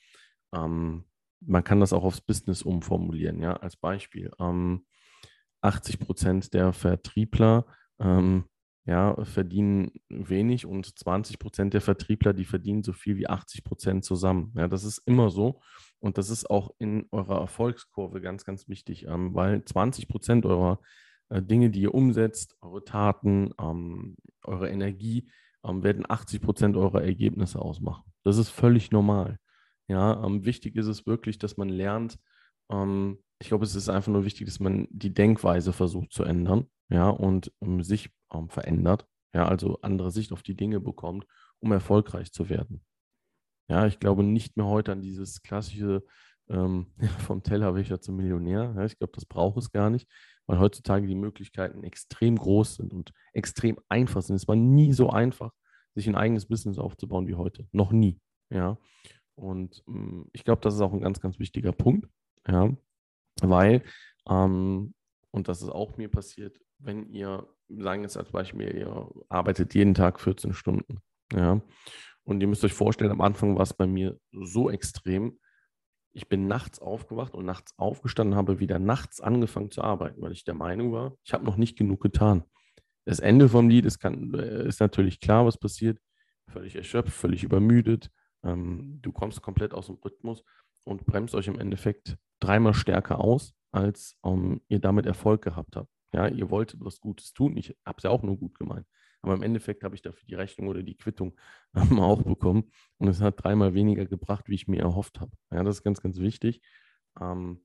[0.54, 1.04] ähm,
[1.40, 3.40] man kann das auch aufs Business umformulieren.
[3.40, 4.30] Ja, als Beispiel.
[4.38, 4.86] Ähm,
[5.60, 7.66] 80 Prozent der Vertriebler
[7.98, 8.44] ähm,
[8.86, 14.04] ja, verdienen wenig und 20 Prozent der Vertriebler, die verdienen so viel wie 80 Prozent
[14.04, 14.52] zusammen.
[14.56, 15.60] Ja, das ist immer so
[16.00, 20.80] und das ist auch in eurer Erfolgskurve ganz, ganz wichtig, ähm, weil 20 Prozent eurer
[21.30, 25.30] äh, Dinge, die ihr umsetzt, eure Taten, ähm, eure Energie,
[25.64, 28.04] ähm, werden 80 Prozent eurer Ergebnisse ausmachen.
[28.22, 29.38] Das ist völlig normal.
[29.88, 32.18] Ja, ähm, wichtig ist es wirklich, dass man lernt,
[32.70, 36.66] ähm, ich glaube, es ist einfach nur wichtig, dass man die Denkweise versucht zu ändern,
[36.88, 41.26] ja, und um, sich um, verändert, ja, also andere Sicht auf die Dinge bekommt,
[41.58, 42.82] um erfolgreich zu werden.
[43.68, 46.04] Ja, ich glaube nicht mehr heute an dieses klassische
[46.48, 46.86] ähm,
[47.18, 48.72] vom Tellerwäscher zum Millionär.
[48.76, 50.08] Ja, ich glaube, das braucht es gar nicht,
[50.46, 54.36] weil heutzutage die Möglichkeiten extrem groß sind und extrem einfach sind.
[54.36, 55.52] Es war nie so einfach,
[55.94, 57.68] sich ein eigenes Business aufzubauen wie heute.
[57.72, 58.18] Noch nie.
[58.48, 58.78] Ja.
[59.34, 62.08] Und ähm, ich glaube, das ist auch ein ganz, ganz wichtiger Punkt.
[62.48, 62.74] Ja
[63.42, 63.82] weil,
[64.28, 64.94] ähm,
[65.30, 69.94] und das ist auch mir passiert, wenn ihr, sagen jetzt als Beispiel, ihr arbeitet jeden
[69.94, 71.00] Tag 14 Stunden,
[71.32, 71.60] ja,
[72.24, 75.38] und ihr müsst euch vorstellen, am Anfang war es bei mir so extrem,
[76.12, 80.44] ich bin nachts aufgewacht und nachts aufgestanden, habe wieder nachts angefangen zu arbeiten, weil ich
[80.44, 82.44] der Meinung war, ich habe noch nicht genug getan.
[83.04, 85.98] Das Ende vom Lied ist, kann, äh, ist natürlich klar, was passiert.
[86.48, 88.10] Völlig erschöpft, völlig übermüdet.
[88.42, 90.44] Ähm, du kommst komplett aus dem Rhythmus
[90.84, 95.90] und bremst euch im Endeffekt dreimal stärker aus, als ähm, ihr damit Erfolg gehabt habt.
[96.12, 97.56] Ja, ihr wolltet was Gutes tun.
[97.56, 98.86] Ich habe es ja auch nur gut gemeint.
[99.22, 101.34] Aber im Endeffekt habe ich dafür die Rechnung oder die Quittung
[101.74, 102.70] ähm, auch bekommen.
[102.98, 105.32] Und es hat dreimal weniger gebracht, wie ich mir erhofft habe.
[105.50, 106.60] Ja, das ist ganz, ganz wichtig.
[107.20, 107.64] Ähm,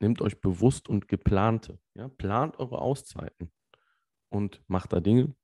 [0.00, 1.78] nehmt euch bewusst und geplante.
[1.94, 3.52] Ja, plant eure Auszeiten
[4.28, 5.34] und macht da Dinge,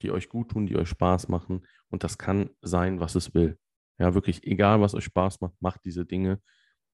[0.00, 1.66] die euch gut tun, die euch Spaß machen.
[1.88, 3.58] Und das kann sein, was es will.
[3.98, 6.40] Ja, wirklich, egal was euch Spaß macht, macht diese Dinge.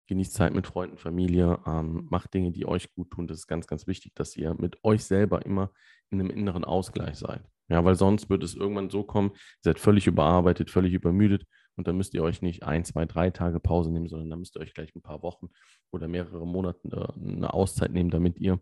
[0.07, 3.28] Genießt Zeit mit Freunden, Familie, ähm, macht Dinge, die euch gut tun.
[3.28, 5.70] Das ist ganz, ganz wichtig, dass ihr mit euch selber immer
[6.11, 7.44] in einem inneren Ausgleich seid.
[7.68, 11.46] Ja, weil sonst wird es irgendwann so kommen, ihr seid völlig überarbeitet, völlig übermüdet
[11.76, 14.57] und dann müsst ihr euch nicht ein, zwei, drei Tage Pause nehmen, sondern dann müsst
[14.57, 15.48] ihr euch gleich ein paar Wochen
[15.92, 18.61] oder mehrere Monate äh, eine Auszeit nehmen, damit ihr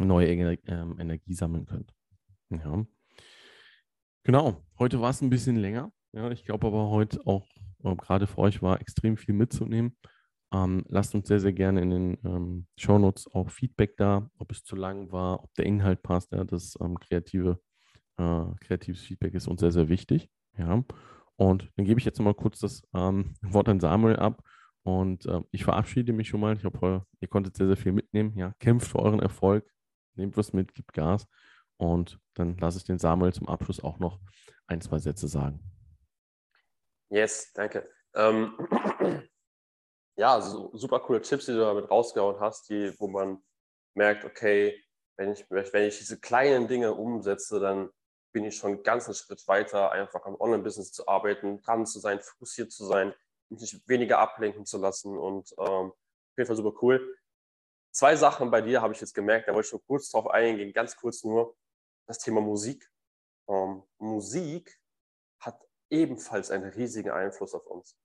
[0.00, 1.94] neue ähm, Energie sammeln könnt.
[2.50, 2.84] Ja.
[4.24, 5.92] Genau, heute war es ein bisschen länger.
[6.12, 7.48] Ja, ich glaube aber heute auch,
[7.82, 9.96] gerade für euch war extrem viel mitzunehmen.
[10.52, 14.64] Ähm, lasst uns sehr, sehr gerne in den ähm, Shownotes auch Feedback da, ob es
[14.64, 16.32] zu lang war, ob der Inhalt passt.
[16.32, 17.58] Ja, das ähm, kreative,
[18.18, 20.28] äh, kreatives Feedback ist uns sehr, sehr wichtig.
[20.58, 20.84] Ja.
[21.36, 24.42] Und dann gebe ich jetzt nochmal kurz das ähm, Wort an Samuel ab.
[24.84, 26.56] Und äh, ich verabschiede mich schon mal.
[26.56, 28.36] Ich hoffe, ihr konntet sehr, sehr viel mitnehmen.
[28.36, 29.64] Ja, kämpft für euren Erfolg,
[30.16, 31.26] nehmt was mit, gibt Gas.
[31.78, 34.20] Und dann lasse ich den Samuel zum Abschluss auch noch
[34.66, 35.71] ein, zwei Sätze sagen.
[37.12, 37.86] Yes, danke.
[38.14, 38.56] Ähm,
[40.16, 43.42] ja, so, super coole Tipps, die du damit rausgehauen hast, die, wo man
[43.94, 44.82] merkt, okay,
[45.18, 47.90] wenn ich, wenn ich diese kleinen Dinge umsetze, dann
[48.32, 52.18] bin ich schon einen ganzen Schritt weiter, einfach am Online-Business zu arbeiten, dran zu sein,
[52.18, 53.14] fokussiert zu sein,
[53.50, 57.14] mich weniger ablenken zu lassen und ähm, auf jeden Fall super cool.
[57.90, 60.72] Zwei Sachen bei dir habe ich jetzt gemerkt, da wollte ich nur kurz drauf eingehen,
[60.72, 61.54] ganz kurz nur
[62.06, 62.90] das Thema Musik.
[63.48, 64.80] Ähm, Musik
[65.40, 65.60] hat
[65.92, 67.96] ebenfalls einen riesigen Einfluss auf uns.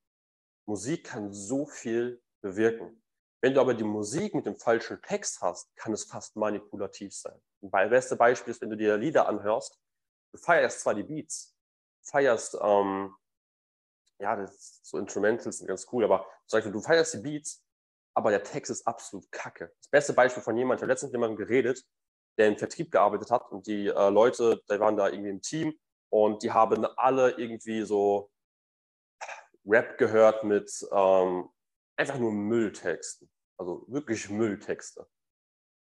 [0.67, 3.01] Musik kann so viel bewirken.
[3.41, 7.39] Wenn du aber die Musik mit dem falschen Text hast, kann es fast manipulativ sein.
[7.71, 9.79] Ein beste Beispiel ist, wenn du dir Lieder anhörst,
[10.33, 11.55] du feierst zwar die Beats,
[12.01, 13.15] feierst, ähm,
[14.19, 17.63] ja, das, so Instrumentals sind ganz cool, aber zum Beispiel, du feierst die Beats,
[18.15, 19.71] aber der Text ist absolut kacke.
[19.79, 21.85] Das beste Beispiel von jemandem, ich habe letztens mit jemandem geredet,
[22.38, 25.79] der im Vertrieb gearbeitet hat und die äh, Leute, die waren da irgendwie im Team
[26.10, 28.32] und die haben alle irgendwie so
[29.66, 31.49] Rap gehört mit ähm,
[31.97, 33.30] einfach nur Mülltexten.
[33.58, 35.08] Also wirklich Mülltexte.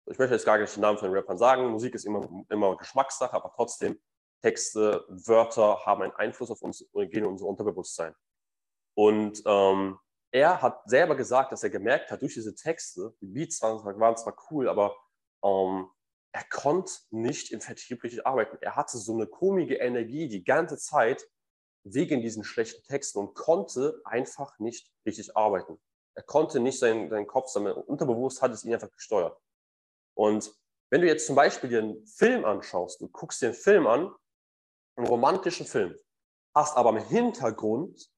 [0.09, 1.67] Ich möchte jetzt gar nicht den Namen von den Rappern sagen.
[1.67, 4.01] Musik ist immer, immer Geschmackssache, aber trotzdem,
[4.43, 8.15] Texte, Wörter haben einen Einfluss auf uns und gehen in unser Unterbewusstsein.
[8.95, 9.99] Und ähm,
[10.31, 14.37] er hat selber gesagt, dass er gemerkt hat, durch diese Texte, die Beats waren, zwar
[14.51, 14.95] cool, aber
[15.45, 15.91] ähm,
[16.37, 18.59] er konnte nicht im Vertrieb richtig arbeiten.
[18.61, 21.27] Er hatte so eine komische Energie die ganze Zeit
[21.83, 25.81] wegen diesen schlechten Texten und konnte einfach nicht richtig arbeiten.
[26.15, 27.75] Er konnte nicht seinen, seinen Kopf sammeln.
[27.75, 29.41] Unterbewusst hat es ihn einfach gesteuert.
[30.13, 30.55] Und
[30.91, 34.15] wenn du jetzt zum Beispiel dir einen Film anschaust, du guckst dir einen Film an,
[34.97, 35.97] einen romantischen Film,
[36.55, 38.11] hast aber im Hintergrund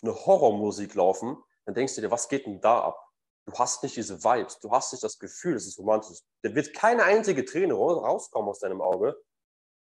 [0.00, 3.07] eine Horrormusik laufen, dann denkst du dir, was geht denn da ab?
[3.48, 6.18] Du hast nicht diese Vibes, du hast nicht das Gefühl, es ist romantisch.
[6.42, 9.16] Da wird keine einzige Träne rauskommen aus deinem Auge,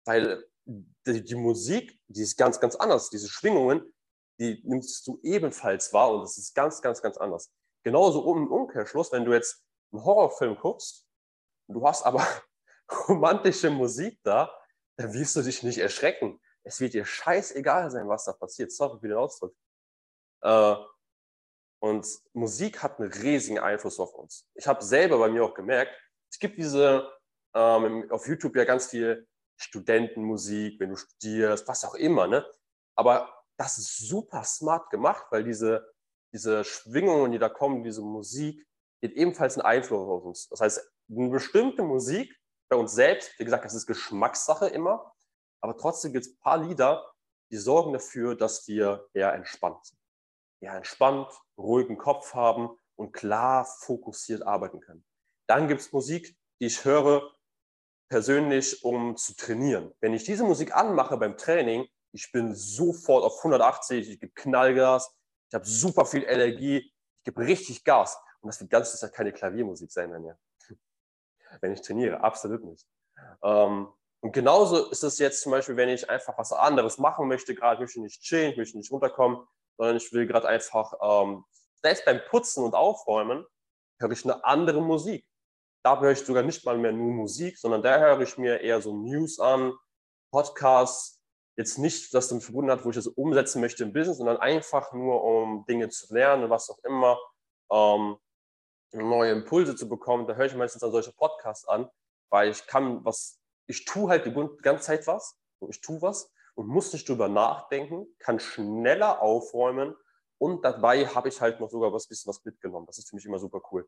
[0.05, 3.09] weil die, die, Musik, die ist ganz, ganz anders.
[3.09, 3.93] Diese Schwingungen,
[4.39, 7.51] die nimmst du ebenfalls wahr und es ist ganz, ganz, ganz anders.
[7.83, 11.05] Genauso im Umkehrschluss, wenn du jetzt einen Horrorfilm guckst,
[11.67, 12.25] du hast aber
[13.09, 14.49] romantische Musik da,
[14.97, 16.39] dann wirst du dich nicht erschrecken.
[16.63, 18.71] Es wird dir scheißegal sein, was da passiert.
[18.71, 19.53] Sorry für den Ausdruck.
[20.41, 20.75] Äh,
[21.79, 24.47] und Musik hat einen riesigen Einfluss auf uns.
[24.55, 25.91] Ich habe selber bei mir auch gemerkt,
[26.31, 27.11] es gibt diese
[27.53, 29.27] ähm, auf YouTube ja ganz viel
[29.59, 32.45] Studentenmusik, wenn du studierst, was auch immer, ne?
[32.95, 35.91] Aber das ist super smart gemacht, weil diese,
[36.33, 38.67] diese Schwingungen, die da kommen, diese Musik,
[39.01, 40.47] die hat ebenfalls einen Einfluss auf uns.
[40.49, 42.35] Das heißt, eine bestimmte Musik
[42.69, 45.11] bei uns selbst, wie gesagt, das ist Geschmackssache immer,
[45.61, 47.11] aber trotzdem gibt es ein paar Lieder,
[47.51, 49.96] die sorgen dafür, dass wir eher entspannt sind
[50.59, 55.05] ja, entspannt, ruhigen Kopf haben und klar fokussiert arbeiten können.
[55.47, 57.31] Dann gibt es Musik, die ich höre
[58.09, 59.93] persönlich, um zu trainieren.
[59.99, 65.13] Wenn ich diese Musik anmache beim Training, ich bin sofort auf 180, ich gebe Knallgas,
[65.49, 68.17] ich habe super viel Energie, ich gebe richtig Gas.
[68.41, 70.37] Und das wird ganz sicher keine Klaviermusik sein, wenn, ja.
[71.61, 72.87] wenn ich trainiere, absolut nicht.
[73.43, 73.87] Ähm,
[74.21, 77.81] und genauso ist es jetzt zum Beispiel, wenn ich einfach was anderes machen möchte, gerade
[77.81, 79.45] möchte ich nicht chillen, ich möchte nicht runterkommen,
[79.77, 81.45] sondern ich will gerade einfach, ähm,
[81.81, 83.45] selbst beim Putzen und Aufräumen,
[83.99, 85.25] höre ich eine andere Musik.
[85.83, 88.81] Da höre ich sogar nicht mal mehr nur Musik, sondern da höre ich mir eher
[88.81, 89.73] so News an,
[90.31, 91.21] Podcasts,
[91.55, 94.93] jetzt nicht, dass damit verbunden hat, wo ich das umsetzen möchte im Business, sondern einfach
[94.93, 97.17] nur, um Dinge zu lernen, was auch immer,
[97.71, 98.17] ähm,
[98.93, 100.27] neue Impulse zu bekommen.
[100.27, 101.89] Da höre ich meistens dann solche Podcasts an,
[102.29, 106.67] weil ich kann was, ich tue halt die ganze Zeit was, ich tue was und
[106.67, 109.95] muss nicht drüber nachdenken, kann schneller aufräumen
[110.39, 112.87] und dabei habe ich halt noch sogar was bisschen was mitgenommen.
[112.87, 113.87] Das ist für mich immer super cool.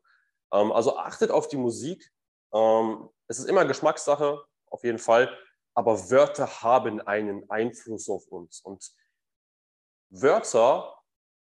[0.52, 2.12] Ähm, also achtet auf die Musik.
[2.52, 5.36] Ähm, es ist immer Geschmackssache, auf jeden Fall.
[5.74, 8.60] aber Wörter haben einen Einfluss auf uns.
[8.60, 8.92] Und
[10.10, 10.96] Wörter,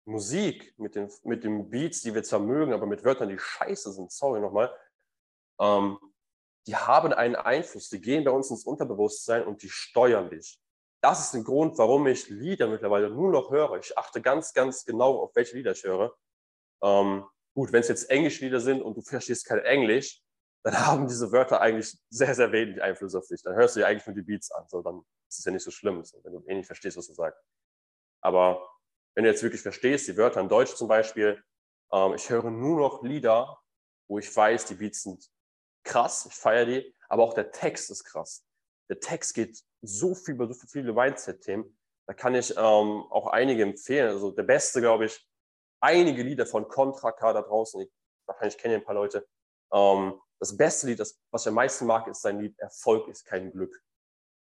[0.05, 3.91] Musik mit den, mit den Beats, die wir zwar mögen, aber mit Wörtern, die scheiße
[3.91, 4.73] sind, sorry nochmal,
[5.59, 5.97] ähm,
[6.67, 10.62] die haben einen Einfluss, die gehen bei uns ins Unterbewusstsein und die steuern dich.
[11.03, 13.77] Das ist der Grund, warum ich Lieder mittlerweile nur noch höre.
[13.77, 16.15] Ich achte ganz, ganz genau, auf welche Lieder ich höre.
[16.81, 20.21] Ähm, gut, wenn es jetzt englische Lieder sind und du verstehst kein Englisch,
[20.63, 23.43] dann haben diese Wörter eigentlich sehr, sehr wenig Einfluss auf dich.
[23.43, 24.65] Dann hörst du ja eigentlich nur die Beats an.
[24.69, 27.07] So, dann ist es ja nicht so schlimm, so, wenn du eh nicht verstehst, was
[27.07, 27.43] du sagst.
[28.21, 28.65] Aber
[29.13, 31.43] wenn du jetzt wirklich verstehst, die Wörter in Deutsch zum Beispiel,
[31.91, 33.59] ähm, ich höre nur noch Lieder,
[34.07, 35.29] wo ich weiß, die Beats sind
[35.83, 38.45] krass, ich feiere die, aber auch der Text ist krass.
[38.89, 41.77] Der Text geht so viel über so viele Mindset-Themen.
[42.07, 44.09] Da kann ich ähm, auch einige empfehlen.
[44.09, 45.27] Also der beste, glaube ich,
[45.81, 47.81] einige Lieder von Contra K da draußen.
[47.81, 47.91] Ich,
[48.25, 49.27] wahrscheinlich kenne ein paar Leute.
[49.73, 53.25] Ähm, das beste Lied, das, was ich am meisten mag, ist sein Lied Erfolg ist
[53.25, 53.81] kein Glück.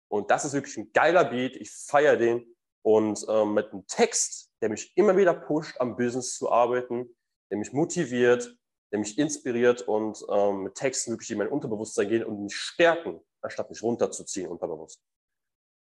[0.09, 1.55] Und das ist wirklich ein geiler Beat.
[1.55, 2.55] Ich feiere den.
[2.83, 7.15] Und ähm, mit einem Text, der mich immer wieder pusht, am Business zu arbeiten,
[7.51, 8.57] der mich motiviert,
[8.91, 13.21] der mich inspiriert und ähm, mit Texten wirklich in mein Unterbewusstsein gehen und mich stärken,
[13.41, 15.01] anstatt mich runterzuziehen unterbewusst.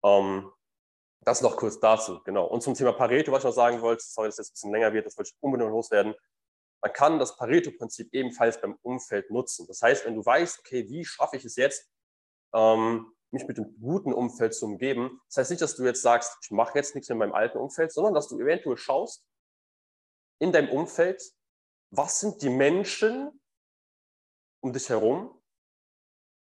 [0.04, 0.50] Ähm,
[1.22, 2.46] das noch kurz dazu, genau.
[2.46, 4.92] Und zum Thema Pareto, was ich noch sagen wollte, sorry, dass jetzt ein bisschen länger
[4.92, 6.14] wird, das wollte ich unbedingt loswerden.
[6.82, 9.66] Man kann das Pareto-Prinzip ebenfalls beim Umfeld nutzen.
[9.66, 11.90] Das heißt, wenn du weißt, okay, wie schaffe ich es jetzt,
[12.54, 16.38] ähm, mich mit einem guten Umfeld zu umgeben, das heißt nicht, dass du jetzt sagst,
[16.42, 19.24] ich mache jetzt nichts in meinem alten Umfeld, sondern dass du eventuell schaust
[20.40, 21.22] in deinem Umfeld,
[21.90, 23.40] was sind die Menschen
[24.62, 25.38] um dich herum,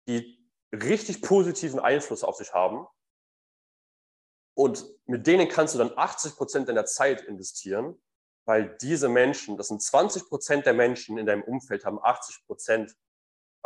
[0.06, 0.38] die
[0.70, 2.86] richtig positiven Einfluss auf dich haben
[4.56, 8.00] und mit denen kannst du dann 80 Prozent deiner Zeit investieren,
[8.46, 12.96] weil diese Menschen, das sind 20 Prozent der Menschen in deinem Umfeld, haben 80 Prozent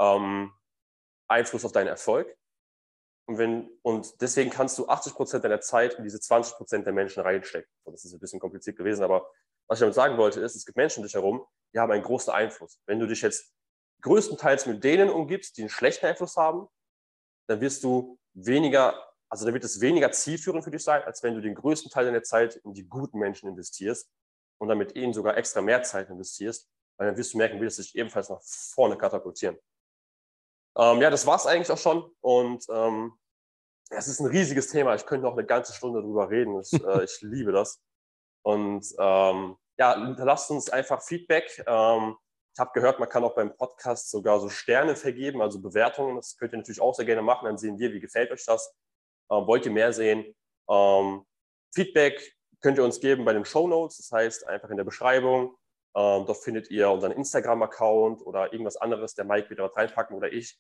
[0.01, 0.53] ähm,
[1.29, 2.37] Einfluss auf deinen Erfolg.
[3.29, 6.93] Und, wenn, und deswegen kannst du 80 Prozent deiner Zeit in diese 20 Prozent der
[6.93, 7.71] Menschen reinstecken.
[7.85, 9.31] Das ist ein bisschen kompliziert gewesen, aber
[9.69, 12.03] was ich damit sagen wollte, ist, es gibt Menschen um dich herum, die haben einen
[12.03, 12.81] großen Einfluss.
[12.87, 13.55] Wenn du dich jetzt
[14.03, 16.67] größtenteils mit denen umgibst, die einen schlechten Einfluss haben,
[17.47, 21.35] dann wirst du weniger also da wird es weniger zielführend für dich sein, als wenn
[21.35, 24.11] du den größten Teil deiner Zeit in die guten Menschen investierst
[24.59, 27.65] und dann mit ihnen sogar extra mehr Zeit investierst, weil dann wirst du merken, wie
[27.65, 29.57] das sich ebenfalls nach vorne katapultieren.
[30.77, 33.13] Ähm, ja, das war es eigentlich auch schon und ähm,
[33.91, 34.95] es ist ein riesiges Thema.
[34.95, 36.61] Ich könnte noch eine ganze Stunde drüber reden.
[36.61, 37.81] Ich, äh, ich liebe das.
[38.43, 41.63] Und ähm, ja, hinterlasst uns einfach Feedback.
[41.67, 42.17] Ähm,
[42.55, 46.17] ich habe gehört, man kann auch beim Podcast sogar so Sterne vergeben, also Bewertungen.
[46.17, 47.45] Das könnt ihr natürlich auch sehr gerne machen.
[47.45, 48.75] Dann sehen wir, wie gefällt euch das.
[49.31, 50.35] Ähm, wollt ihr mehr sehen?
[50.69, 51.25] Ähm,
[51.75, 55.57] Feedback könnt ihr uns geben bei den Show Notes, das heißt einfach in der Beschreibung.
[55.97, 60.59] Ähm, dort findet ihr unseren Instagram-Account oder irgendwas anderes, der Mike wieder reinpacken oder ich.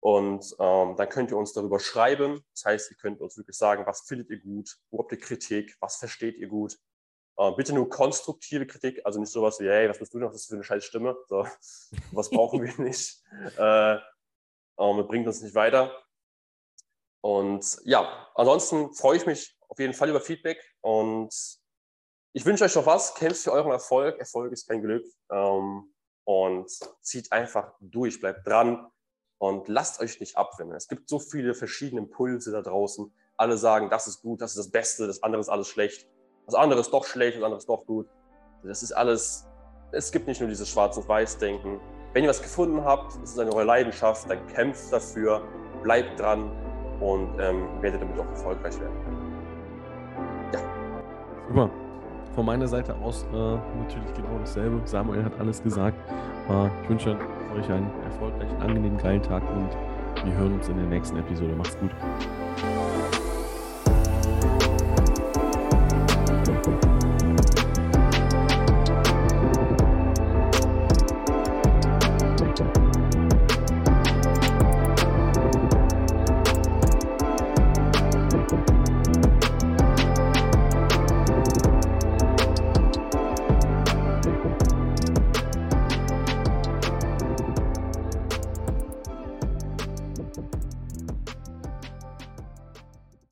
[0.00, 2.44] Und ähm, dann könnt ihr uns darüber schreiben.
[2.54, 5.76] Das heißt, ihr könnt uns wirklich sagen, was findet ihr gut, wo habt ihr Kritik,
[5.80, 6.76] was versteht ihr gut.
[7.38, 10.42] Äh, bitte nur konstruktive Kritik, also nicht sowas wie, hey, was bist du noch, das
[10.42, 11.16] ist für eine scheiß Stimme.
[11.28, 11.46] So,
[12.12, 13.22] was brauchen wir nicht.
[13.56, 13.94] Äh,
[14.78, 16.01] ähm, bringt uns nicht weiter.
[17.22, 21.30] Und ja, ansonsten freue ich mich auf jeden Fall über Feedback und
[22.34, 23.14] ich wünsche euch noch was.
[23.14, 24.18] Kämpft für euren Erfolg.
[24.18, 25.04] Erfolg ist kein Glück.
[25.30, 25.92] Ähm,
[26.24, 26.70] und
[27.00, 28.86] zieht einfach durch, bleibt dran
[29.38, 30.76] und lasst euch nicht abwimmeln.
[30.76, 33.12] Es gibt so viele verschiedene Impulse da draußen.
[33.36, 36.06] Alle sagen, das ist gut, das ist das Beste, das andere ist alles schlecht.
[36.46, 38.08] Das andere ist doch schlecht, das andere ist doch gut.
[38.62, 39.46] Das ist alles,
[39.90, 41.80] es gibt nicht nur dieses Schwarz- und Weiß-Denken.
[42.12, 45.42] Wenn ihr was gefunden habt, ist es eine eure Leidenschaft, dann kämpft dafür,
[45.82, 46.61] bleibt dran
[47.02, 48.94] und ähm, werdet damit auch erfolgreich werden.
[50.52, 50.60] Ja.
[51.48, 51.70] Super.
[52.34, 54.80] Von meiner Seite aus äh, natürlich genau dasselbe.
[54.84, 55.96] Samuel hat alles gesagt.
[56.48, 57.16] Äh, ich wünsche
[57.54, 59.68] euch einen erfolgreichen, angenehmen, geilen Tag und
[60.24, 61.54] wir hören uns in der nächsten Episode.
[61.56, 61.90] Macht's gut.